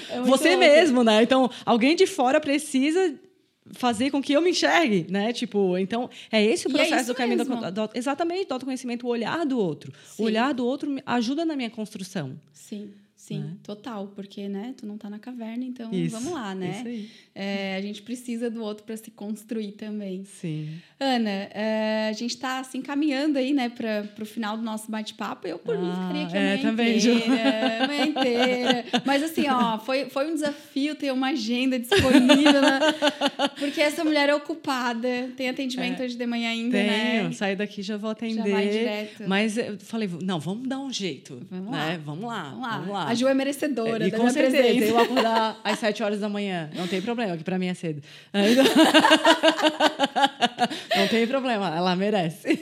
É 0.09 0.21
Você 0.23 0.57
mesmo, 0.57 1.05
né? 1.05 1.23
Então, 1.23 1.51
alguém 1.67 1.95
de 1.95 2.07
fora 2.07 2.41
precisa 2.41 3.15
fazer 3.73 4.11
com 4.11 4.23
que 4.23 4.33
eu 4.33 4.41
me 4.41 4.51
enxergue, 4.51 5.07
né? 5.11 5.33
Tipo, 5.33 5.77
então, 5.77 6.09
é 6.31 6.43
esse 6.43 6.67
o 6.69 6.71
é 6.71 6.73
processo 6.73 7.03
isso 7.03 7.13
do 7.13 7.15
caminho 7.15 7.45
do, 7.45 7.71
do, 7.71 7.91
exatamente, 7.95 8.47
do 8.47 8.55
autoconhecimento, 8.55 9.07
o 9.07 9.11
olhar 9.11 9.45
do 9.45 9.59
outro. 9.59 9.93
Sim. 10.07 10.23
O 10.23 10.27
olhar 10.27 10.55
do 10.55 10.65
outro 10.65 10.97
ajuda 11.05 11.45
na 11.45 11.55
minha 11.55 11.71
construção. 11.71 12.39
Sim, 12.53 12.93
sim, 13.23 13.41
Né? 13.41 13.53
total. 13.63 14.09
Porque, 14.15 14.49
né, 14.49 14.75
tu 14.77 14.85
não 14.87 14.99
tá 14.99 15.09
na 15.09 15.19
caverna, 15.19 15.65
então 15.65 15.93
Isso, 15.93 16.11
vamos 16.17 16.33
lá, 16.33 16.55
né? 16.55 16.71
Isso 16.79 16.89
aí. 16.89 17.11
É, 17.35 17.77
a 17.77 17.81
gente 17.81 18.03
precisa 18.03 18.51
do 18.51 18.63
outro 18.63 18.85
para 18.85 18.97
se 18.97 19.11
construir 19.11 19.73
também. 19.73 20.25
Sim. 20.25 20.69
Ana, 20.99 21.31
é, 21.31 22.09
a 22.11 22.13
gente 22.13 22.31
está 22.33 22.59
assim 22.59 22.83
caminhando 22.83 23.39
aí, 23.39 23.53
né, 23.53 23.69
para 23.69 24.07
o 24.21 24.27
final 24.27 24.57
do 24.57 24.63
nosso 24.63 24.91
bate-papo. 24.91 25.47
Eu 25.47 25.59
por 25.59 25.79
mim 25.79 25.89
Ah, 25.91 26.09
ficaria 26.09 26.25
aqui 26.27 26.37
é, 26.37 26.39
a 26.39 26.43
manhã 26.43 26.63
também, 26.63 26.97
inteira, 26.97 27.87
manhã 27.87 28.05
inteira. 28.07 28.85
Mas 29.05 29.23
assim, 29.23 29.49
ó, 29.49 29.79
foi, 29.79 30.11
foi 30.11 30.31
um 30.31 30.35
desafio 30.35 30.95
ter 30.95 31.13
uma 31.13 31.29
agenda 31.29 31.79
disponível, 31.79 32.61
né? 32.61 32.81
porque 33.59 33.81
essa 33.81 34.05
mulher 34.05 34.29
é 34.29 34.35
ocupada, 34.35 35.31
tem 35.37 35.49
atendimento 35.49 36.03
hoje 36.03 36.17
de 36.17 36.27
manhã 36.27 36.51
ainda, 36.51 36.77
Tenho, 36.77 37.25
né? 37.25 37.33
sair 37.33 37.57
daqui 37.57 37.83
já 37.83 37.97
vou 37.97 38.11
atender. 38.11 38.35
Já 38.37 38.51
vai 38.51 38.69
direto. 38.69 39.25
Mas 39.27 39.57
eu 39.57 39.79
falei, 39.79 40.09
não, 40.23 40.39
vamos 40.39 40.69
dar 40.69 40.79
um 40.79 40.93
jeito. 40.93 41.41
Vamos 41.51 41.71
né? 41.71 41.79
lá. 41.79 41.97
Vamos 42.05 42.25
lá. 42.25 42.43
Vamos 42.51 42.63
lá. 42.63 42.77
Vamos 42.79 42.93
lá. 42.93 43.12
A 43.13 43.15
Ju 43.15 43.29
é 43.29 43.35
merecedora 43.35 44.07
E 44.07 44.11
da 44.11 44.17
com 44.17 44.23
minha 44.23 44.33
certeza, 44.33 44.63
presença. 44.63 44.87
eu 44.87 44.99
acordar 44.99 45.61
às 45.63 45.79
7 45.79 46.03
horas 46.03 46.21
da 46.21 46.29
manhã. 46.29 46.71
Não 46.75 46.89
tem 46.89 47.03
problema, 47.03 47.37
que 47.37 47.45
para 47.45 47.59
mim 47.59 47.67
é 47.67 47.75
cedo. 47.75 48.03
Não 50.97 51.09
tem 51.09 51.27
problema, 51.27 51.75
ela 51.77 51.95
merece. 51.95 52.59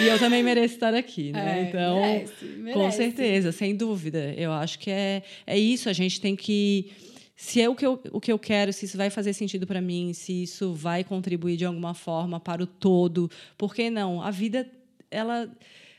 e 0.00 0.06
eu 0.06 0.18
também 0.18 0.42
mereço 0.42 0.74
estar 0.74 0.94
aqui, 0.94 1.32
né? 1.32 1.60
É, 1.60 1.62
então, 1.68 2.00
merece, 2.00 2.46
com 2.46 2.62
merece. 2.62 2.96
certeza, 2.96 3.52
sem 3.52 3.76
dúvida. 3.76 4.32
Eu 4.36 4.52
acho 4.52 4.78
que 4.78 4.90
é, 4.90 5.22
é 5.46 5.58
isso, 5.58 5.88
a 5.88 5.92
gente 5.92 6.20
tem 6.20 6.34
que 6.34 6.92
se 7.36 7.60
é 7.60 7.68
o 7.68 7.74
que 7.74 7.84
eu, 7.84 8.00
o 8.12 8.20
que 8.20 8.30
eu 8.32 8.38
quero, 8.38 8.72
se 8.72 8.86
isso 8.86 8.96
vai 8.96 9.10
fazer 9.10 9.32
sentido 9.32 9.66
para 9.66 9.80
mim, 9.80 10.12
se 10.12 10.44
isso 10.44 10.72
vai 10.72 11.02
contribuir 11.04 11.56
de 11.56 11.64
alguma 11.64 11.92
forma 11.92 12.38
para 12.38 12.62
o 12.62 12.66
todo, 12.66 13.28
por 13.58 13.74
que 13.74 13.90
não? 13.90 14.22
A 14.22 14.30
vida, 14.30 14.66
ela 15.10 15.50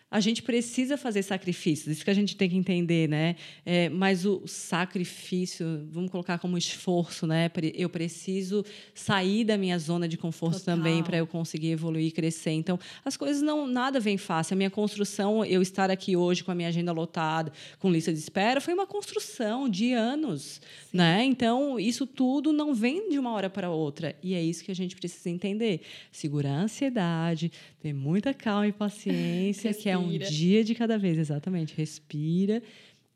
a 0.10 0.20
gente 0.20 0.44
precisa 0.44 0.98
fazer 0.98 1.24
sacrifícios, 1.24 1.98
isso 1.98 2.06
que 2.06 2.12
a 2.12 2.13
gente 2.13 2.38
tem 2.38 2.50
que 2.50 2.56
entender, 2.56 3.10
né? 3.10 3.36
É, 3.65 3.89
mas 3.89 4.26
o 4.26 4.44
sacrifício, 4.46 5.86
vamos 5.91 6.12
colocar 6.12 6.38
como 6.38 6.58
esforço, 6.58 7.26
né? 7.26 7.52
Eu 7.74 7.89
preciso 7.89 8.63
sair 8.94 9.44
da 9.44 9.58
minha 9.58 9.78
zona 9.80 10.08
de 10.08 10.15
conforto 10.15 10.60
Total. 10.60 10.78
também 10.78 11.04
para 11.04 11.18
eu 11.18 11.28
conseguir 11.28 11.72
evoluir 11.72 12.08
e 12.08 12.12
crescer. 12.12 12.52
Então, 12.52 12.80
as 13.04 13.18
coisas 13.18 13.41
não 13.41 13.68
nada 13.68 14.00
vem 14.00 14.18
fácil. 14.18 14.54
A 14.54 14.58
minha 14.58 14.70
construção, 14.70 15.44
eu 15.44 15.62
estar 15.62 15.89
aqui 15.89 16.15
hoje 16.15 16.44
com 16.44 16.52
a 16.52 16.56
minha 16.56 16.70
agenda 16.70 16.91
lotada, 16.91 17.52
com 17.80 17.91
lista 17.91 18.13
de 18.13 18.20
espera, 18.20 18.62
foi 18.62 18.74
uma 18.74 18.88
construção 18.88 19.68
de 19.68 19.91
anos, 19.91 20.62
né? 20.94 21.26
Então, 21.26 21.80
isso 21.80 22.06
tudo 22.06 22.54
não 22.54 22.74
vem 22.74 23.10
de 23.10 23.18
uma 23.18 23.32
hora 23.32 23.50
para 23.50 23.70
outra, 23.70 24.15
e 24.22 24.34
é 24.34 24.41
isso 24.41 24.63
que 24.63 24.72
a 24.72 24.76
gente 24.76 24.96
precisa 24.96 25.30
entender. 25.30 25.82
Segurar 26.12 26.52
a 26.52 26.62
ansiedade, 26.62 27.52
ter 27.82 27.94
muita 27.94 28.34
calma 28.34 28.68
e 28.68 28.72
paciência, 28.72 29.74
que 29.76 29.89
é 29.89 29.94
um 29.97 30.08
Respira. 30.10 30.29
dia 30.31 30.63
de 30.63 30.75
cada 30.75 30.97
vez, 30.97 31.17
exatamente. 31.17 31.73
Respira. 31.75 32.62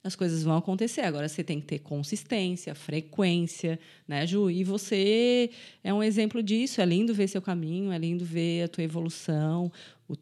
As 0.02 0.16
coisas 0.16 0.44
vão 0.44 0.56
acontecer. 0.56 1.02
Agora 1.02 1.28
você 1.28 1.44
tem 1.44 1.60
que 1.60 1.66
ter 1.68 1.80
consistência, 1.80 2.74
frequência, 2.74 3.78
né, 4.08 4.26
Ju? 4.26 4.50
E 4.50 4.64
você 4.64 5.50
é 5.84 5.94
um 5.94 6.02
exemplo 6.02 6.42
disso. 6.42 6.80
É 6.80 6.86
lindo 6.86 7.14
ver 7.14 7.28
seu 7.28 7.42
caminho, 7.42 7.92
é 7.92 7.98
lindo 7.98 8.24
ver 8.24 8.64
a 8.64 8.68
tua 8.70 8.84
evolução, 8.84 9.70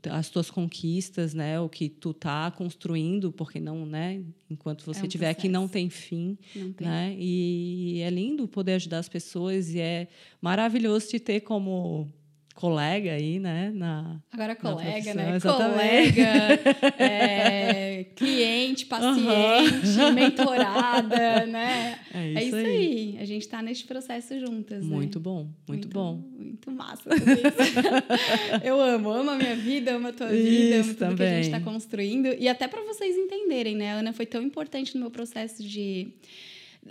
as 0.09 0.29
tuas 0.29 0.49
conquistas, 0.49 1.35
né? 1.35 1.59
O 1.59 1.69
que 1.69 1.89
tu 1.89 2.11
tá 2.11 2.49
construindo, 2.49 3.31
porque 3.31 3.59
não, 3.59 3.85
né? 3.85 4.19
Enquanto 4.49 4.83
você 4.83 5.01
um 5.01 5.05
estiver 5.05 5.29
aqui, 5.29 5.47
não 5.47 5.67
tem 5.67 5.91
fim, 5.91 6.39
Não 6.55 6.73
tem. 6.73 6.87
né? 6.87 7.15
E 7.17 8.01
é 8.01 8.09
lindo 8.09 8.47
poder 8.47 8.73
ajudar 8.73 8.97
as 8.97 9.07
pessoas 9.07 9.69
e 9.75 9.79
é 9.79 10.07
maravilhoso 10.41 11.07
te 11.07 11.19
ter 11.19 11.41
como 11.41 12.11
colega 12.57 13.11
aí, 13.13 13.37
né? 13.39 13.71
Na, 13.71 14.19
Agora 14.33 14.55
colega, 14.55 14.91
profissão, 14.91 15.13
né? 15.15 15.35
exatamente. 15.35 16.13
Colega, 16.15 16.93
é, 16.97 18.03
cliente, 18.15 18.85
paciente, 18.87 20.11
mentorada, 20.15 21.45
né? 21.45 21.99
É 22.11 22.33
É 22.33 22.33
isso 22.33 22.45
isso 22.47 22.55
aí. 22.55 22.65
aí. 22.65 23.17
A 23.21 23.25
gente 23.25 23.43
está 23.43 23.61
neste 23.61 23.85
processo 23.85 24.39
juntas, 24.39 24.83
né? 24.83 24.95
Muito 24.95 25.19
bom, 25.19 25.47
muito, 25.67 25.87
bom. 25.87 26.19
Muito 26.35 26.71
massa 26.71 27.11
tudo 27.11 27.31
isso. 27.31 28.65
Eu 28.65 28.81
amo, 28.81 29.11
amo 29.11 29.29
a 29.29 29.35
minha 29.35 29.55
vida, 29.55 29.95
amo 29.95 30.07
a 30.07 30.13
tua 30.13 30.27
vida, 30.27 30.75
amo 30.77 30.81
Isso 30.81 30.95
tudo 30.95 31.15
que 31.15 31.23
a 31.23 31.29
gente 31.29 31.45
está 31.45 31.59
também. 31.59 31.73
construindo. 31.73 32.27
E 32.39 32.47
até 32.49 32.67
para 32.67 32.81
vocês 32.81 33.15
entenderem, 33.15 33.75
né? 33.75 33.93
A 33.93 33.95
Ana 33.97 34.13
foi 34.13 34.25
tão 34.25 34.41
importante 34.41 34.95
no 34.95 35.01
meu 35.01 35.11
processo 35.11 35.63
de 35.63 36.07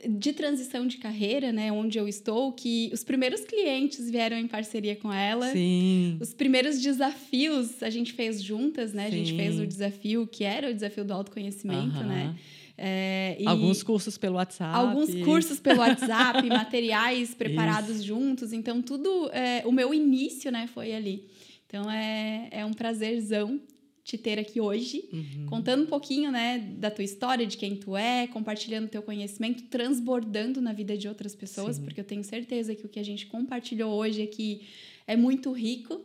de 0.08 0.32
transição 0.32 0.86
de 0.86 0.98
carreira, 0.98 1.52
né, 1.52 1.70
onde 1.72 1.98
eu 1.98 2.08
estou, 2.08 2.52
que 2.52 2.90
os 2.92 3.04
primeiros 3.04 3.40
clientes 3.42 4.10
vieram 4.10 4.36
em 4.36 4.46
parceria 4.46 4.96
com 4.96 5.12
ela. 5.12 5.50
Sim. 5.52 6.16
Os 6.20 6.32
primeiros 6.34 6.80
desafios 6.80 7.82
a 7.82 7.90
gente 7.90 8.12
fez 8.12 8.42
juntas, 8.42 8.92
né? 8.92 9.06
A 9.06 9.10
gente 9.10 9.30
Sim. 9.30 9.36
fez 9.36 9.58
o 9.58 9.66
desafio 9.66 10.26
que 10.26 10.44
era 10.44 10.70
o 10.70 10.74
desafio 10.74 11.04
do 11.04 11.12
autoconhecimento, 11.12 12.02
né? 12.04 12.34
É, 12.78 13.38
Alguns 13.46 13.82
cursos 13.82 14.18
pelo 14.18 14.36
WhatsApp. 14.36 14.76
alguns 14.76 15.14
cursos 15.24 15.58
pelo 15.58 15.80
WhatsApp, 15.80 16.46
materiais 16.46 17.34
preparados 17.34 18.04
juntos. 18.04 18.52
Então, 18.52 18.82
tudo. 18.82 19.30
é, 19.32 19.62
o 19.64 19.72
meu 19.72 19.94
início, 19.94 20.52
né, 20.52 20.66
foi 20.66 20.94
ali. 20.94 21.24
Então, 21.66 21.90
é, 21.90 22.48
é 22.50 22.64
um 22.66 22.72
prazerzão 22.72 23.58
te 24.06 24.16
ter 24.16 24.38
aqui 24.38 24.60
hoje, 24.60 25.08
Uhum. 25.12 25.46
contando 25.46 25.82
um 25.82 25.86
pouquinho, 25.86 26.30
né, 26.30 26.58
da 26.78 26.92
tua 26.92 27.02
história, 27.02 27.44
de 27.44 27.56
quem 27.56 27.74
tu 27.74 27.96
é, 27.96 28.28
compartilhando 28.28 28.88
teu 28.88 29.02
conhecimento, 29.02 29.64
transbordando 29.64 30.60
na 30.60 30.72
vida 30.72 30.96
de 30.96 31.08
outras 31.08 31.34
pessoas, 31.34 31.74
Sim. 31.76 31.82
porque 31.82 32.00
eu 32.00 32.04
tenho 32.04 32.22
certeza 32.22 32.72
que 32.72 32.86
o 32.86 32.88
que 32.88 33.00
a 33.00 33.04
gente 33.04 33.26
compartilhou 33.26 33.92
hoje 33.92 34.22
aqui 34.22 34.62
é 35.08 35.16
muito 35.16 35.50
rico. 35.50 36.00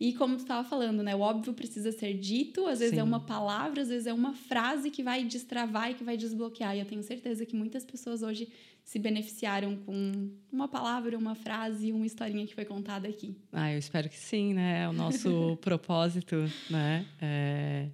E 0.00 0.12
como 0.12 0.36
tu 0.36 0.40
estava 0.40 0.66
falando, 0.68 1.02
né? 1.02 1.14
O 1.16 1.20
óbvio 1.20 1.52
precisa 1.52 1.90
ser 1.90 2.14
dito, 2.14 2.66
às 2.66 2.78
vezes 2.78 2.94
é 2.94 3.02
Sim. 3.02 3.02
uma 3.02 3.18
palavra, 3.18 3.82
às 3.82 3.88
vezes 3.88 4.06
é 4.06 4.12
uma 4.12 4.32
frase 4.32 4.90
que 4.90 5.02
vai 5.02 5.24
destravar 5.24 5.90
e 5.90 5.94
que 5.94 6.04
vai 6.04 6.16
desbloquear. 6.16 6.76
E 6.76 6.78
eu 6.78 6.86
tenho 6.86 7.02
certeza 7.02 7.44
que 7.44 7.56
muitas 7.56 7.84
pessoas 7.84 8.22
hoje 8.22 8.48
se 8.84 8.98
beneficiaram 8.98 9.76
com 9.76 10.30
uma 10.52 10.68
palavra, 10.68 11.18
uma 11.18 11.34
frase, 11.34 11.92
uma 11.92 12.06
historinha 12.06 12.46
que 12.46 12.54
foi 12.54 12.64
contada 12.64 13.08
aqui. 13.08 13.36
Ah, 13.52 13.72
eu 13.72 13.78
espero 13.78 14.08
que 14.08 14.16
sim, 14.16 14.54
né? 14.54 14.84
É 14.84 14.88
o 14.88 14.92
nosso 14.92 15.58
propósito, 15.60 16.36
né? 16.70 17.04
É... 17.20 17.88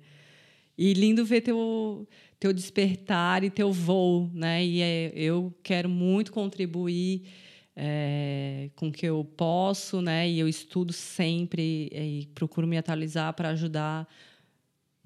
E 0.76 0.92
lindo 0.92 1.24
ver 1.24 1.40
teu, 1.40 2.06
teu 2.38 2.52
despertar 2.52 3.42
e 3.44 3.50
teu 3.50 3.72
voo, 3.72 4.30
né? 4.34 4.62
E 4.62 4.82
é, 4.82 5.12
eu 5.14 5.54
quero 5.62 5.88
muito 5.88 6.30
contribuir 6.30 7.22
é, 7.76 8.70
com 8.76 8.88
o 8.88 8.92
que 8.92 9.06
eu 9.06 9.24
posso, 9.36 10.00
né? 10.00 10.28
E 10.28 10.38
eu 10.38 10.48
estudo 10.48 10.92
sempre 10.92 11.88
é, 11.92 12.04
e 12.04 12.26
procuro 12.34 12.66
me 12.66 12.78
atualizar 12.78 13.32
para 13.34 13.48
ajudar 13.50 14.06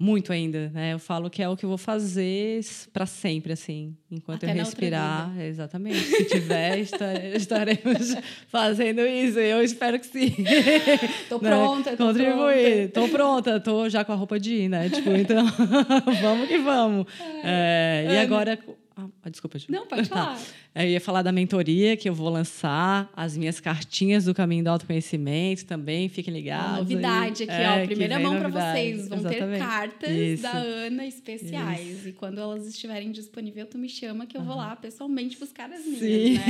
muito 0.01 0.31
ainda, 0.31 0.69
né? 0.69 0.93
Eu 0.93 0.99
falo 0.99 1.29
que 1.29 1.43
é 1.43 1.49
o 1.49 1.57
que 1.57 1.65
eu 1.65 1.67
vou 1.69 1.77
fazer 1.77 2.61
para 2.93 3.05
sempre, 3.05 3.51
assim, 3.51 3.97
enquanto 4.09 4.45
Até 4.45 4.53
eu 4.53 4.63
respirar. 4.63 5.37
Exatamente. 5.41 5.99
Se 5.99 6.23
tiver, 6.23 6.79
esta- 6.79 7.25
estaremos 7.35 8.15
fazendo 8.47 9.01
isso. 9.01 9.37
Eu 9.39 9.61
espero 9.61 9.99
que 9.99 10.05
sim. 10.07 10.33
Tô 11.27 11.37
Né? 11.39 11.49
pronta, 11.49 11.97
tô 11.97 12.05
Contribuir. 12.05 12.89
pronta. 12.91 13.01
Tô 13.01 13.09
pronta, 13.09 13.59
tô 13.59 13.89
já 13.89 14.05
com 14.05 14.13
a 14.13 14.15
roupa 14.15 14.39
de 14.39 14.53
ir, 14.53 14.69
né? 14.69 14.89
Tipo, 14.89 15.09
então, 15.11 15.45
vamos 16.21 16.47
que 16.47 16.57
vamos. 16.59 17.05
É, 17.43 18.07
e 18.09 18.17
agora. 18.19 18.57
Ah, 18.95 19.29
desculpa. 19.29 19.57
Não, 19.69 19.85
pode 19.87 20.09
Tá. 20.09 20.37
Eu 20.75 20.87
ia 20.87 21.01
falar 21.01 21.23
da 21.23 21.31
mentoria 21.31 21.97
que 21.97 22.07
eu 22.07 22.13
vou 22.13 22.29
lançar, 22.29 23.09
as 23.15 23.35
minhas 23.35 23.59
cartinhas 23.59 24.25
do 24.25 24.35
caminho 24.35 24.63
do 24.63 24.67
autoconhecimento 24.69 25.65
também, 25.65 26.07
fiquem 26.07 26.31
ligados. 26.33 26.69
Uma 26.69 26.77
aí. 26.77 26.81
novidade 26.81 27.43
aqui, 27.43 27.51
É, 27.51 27.83
ó. 27.83 27.85
Primeira 27.85 28.19
mão 28.19 28.37
para 28.39 28.47
vocês. 28.49 29.09
Vão 29.09 29.19
ter 29.23 29.29
Exatamente. 29.37 29.59
cartas 29.59 30.09
Isso. 30.11 30.43
da 30.43 30.51
Ana 30.51 31.05
especiais. 31.07 32.05
E 32.05 32.11
quando 32.13 32.39
elas 32.39 32.67
estiverem 32.67 33.11
disponíveis, 33.11 33.67
tu 33.69 33.77
me 33.79 33.89
chama 33.89 34.25
que 34.27 34.37
eu 34.37 34.43
vou 34.43 34.55
lá 34.55 34.75
pessoalmente 34.75 35.37
buscar 35.39 35.69
as 35.71 35.83
minhas, 35.83 35.99
Sim. 35.99 36.33
né? 36.35 36.43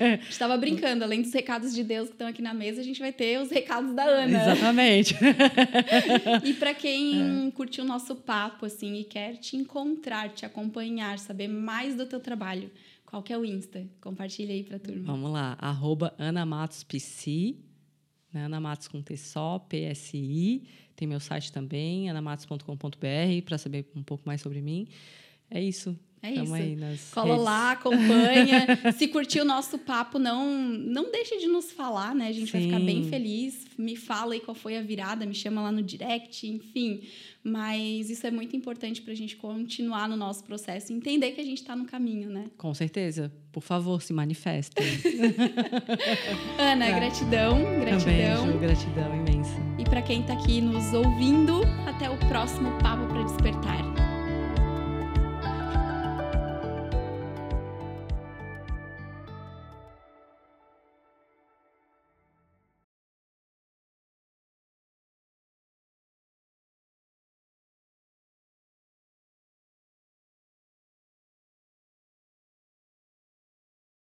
A 0.00 0.16
gente 0.16 0.30
estava 0.30 0.56
brincando, 0.58 1.02
além 1.04 1.20
dos 1.20 1.32
recados 1.34 1.74
de 1.74 1.82
Deus 1.82 2.06
que 2.08 2.14
estão 2.14 2.28
aqui 2.28 2.40
na 2.40 2.54
mesa, 2.54 2.80
a 2.80 2.84
gente 2.84 3.00
vai 3.00 3.12
ter 3.12 3.40
os 3.40 3.50
recados 3.50 3.92
da 3.92 4.04
Ana. 4.04 4.40
Exatamente. 4.52 5.14
E 6.44 6.54
para 6.54 6.70
É. 6.70 6.74
quem 6.74 7.50
curtiu 7.54 7.84
o 7.84 7.86
nosso 7.86 8.14
papo 8.14 8.66
assim 8.66 9.00
e 9.00 9.04
quer 9.04 9.36
te 9.36 9.56
encontrar, 9.56 10.28
te 10.30 10.46
acompanhar, 10.46 11.18
saber 11.18 11.48
mais 11.48 11.94
do 11.94 12.06
teu 12.06 12.20
trabalho, 12.20 12.70
qual 13.08 13.22
que 13.22 13.32
é 13.32 13.38
o 13.38 13.44
Insta? 13.44 13.88
Compartilha 14.02 14.52
aí 14.52 14.62
pra 14.62 14.78
turma. 14.78 15.02
Vamos 15.02 15.32
lá, 15.32 15.56
arroba 15.58 16.14
Ana 16.18 16.44
Matos 16.44 16.84
PC, 16.84 17.56
né? 18.30 18.44
Ana 18.44 18.60
Matos 18.60 18.86
com 18.86 19.00
T 19.00 19.16
só, 19.16 19.58
PSI. 19.58 20.62
Tem 20.94 21.08
meu 21.08 21.18
site 21.18 21.50
também, 21.50 22.10
anamatos.com.br, 22.10 23.42
para 23.46 23.56
saber 23.56 23.90
um 23.96 24.02
pouco 24.02 24.24
mais 24.26 24.42
sobre 24.42 24.60
mim. 24.60 24.88
É 25.50 25.58
isso. 25.58 25.98
É 26.22 26.32
Tamo 26.32 26.56
isso. 26.56 27.14
Cola 27.14 27.28
redes. 27.28 27.44
lá, 27.44 27.72
acompanha. 27.72 28.66
Se 28.96 29.08
curtiu 29.08 29.42
o 29.44 29.46
nosso 29.46 29.78
papo, 29.78 30.18
não 30.18 30.48
não 30.58 31.10
deixe 31.10 31.38
de 31.38 31.46
nos 31.46 31.70
falar, 31.70 32.14
né? 32.14 32.28
A 32.28 32.32
gente 32.32 32.50
Sim. 32.50 32.52
vai 32.52 32.62
ficar 32.62 32.80
bem 32.80 33.04
feliz. 33.04 33.66
Me 33.78 33.94
fala 33.94 34.34
aí 34.34 34.40
qual 34.40 34.54
foi 34.54 34.76
a 34.76 34.82
virada, 34.82 35.24
me 35.24 35.34
chama 35.34 35.62
lá 35.62 35.70
no 35.70 35.82
direct, 35.82 36.46
enfim. 36.46 37.02
Mas 37.42 38.10
isso 38.10 38.26
é 38.26 38.30
muito 38.30 38.56
importante 38.56 39.00
para 39.00 39.12
a 39.12 39.16
gente 39.16 39.36
continuar 39.36 40.08
no 40.08 40.16
nosso 40.16 40.42
processo 40.44 40.92
e 40.92 40.96
entender 40.96 41.30
que 41.32 41.40
a 41.40 41.44
gente 41.44 41.58
está 41.58 41.76
no 41.76 41.84
caminho, 41.84 42.28
né? 42.28 42.46
Com 42.56 42.74
certeza. 42.74 43.32
Por 43.52 43.62
favor, 43.62 44.02
se 44.02 44.12
manifestem. 44.12 44.84
Ana, 46.58 46.86
é. 46.86 46.92
gratidão, 46.92 47.58
gratidão. 47.80 48.46
Também, 48.46 48.58
gratidão 48.58 49.14
imensa. 49.14 49.54
E 49.78 49.84
para 49.84 50.02
quem 50.02 50.20
está 50.20 50.34
aqui 50.34 50.60
nos 50.60 50.92
ouvindo, 50.92 51.62
até 51.86 52.10
o 52.10 52.18
próximo 52.28 52.70
Papo 52.82 53.06
para 53.06 53.22
Despertar. 53.22 53.97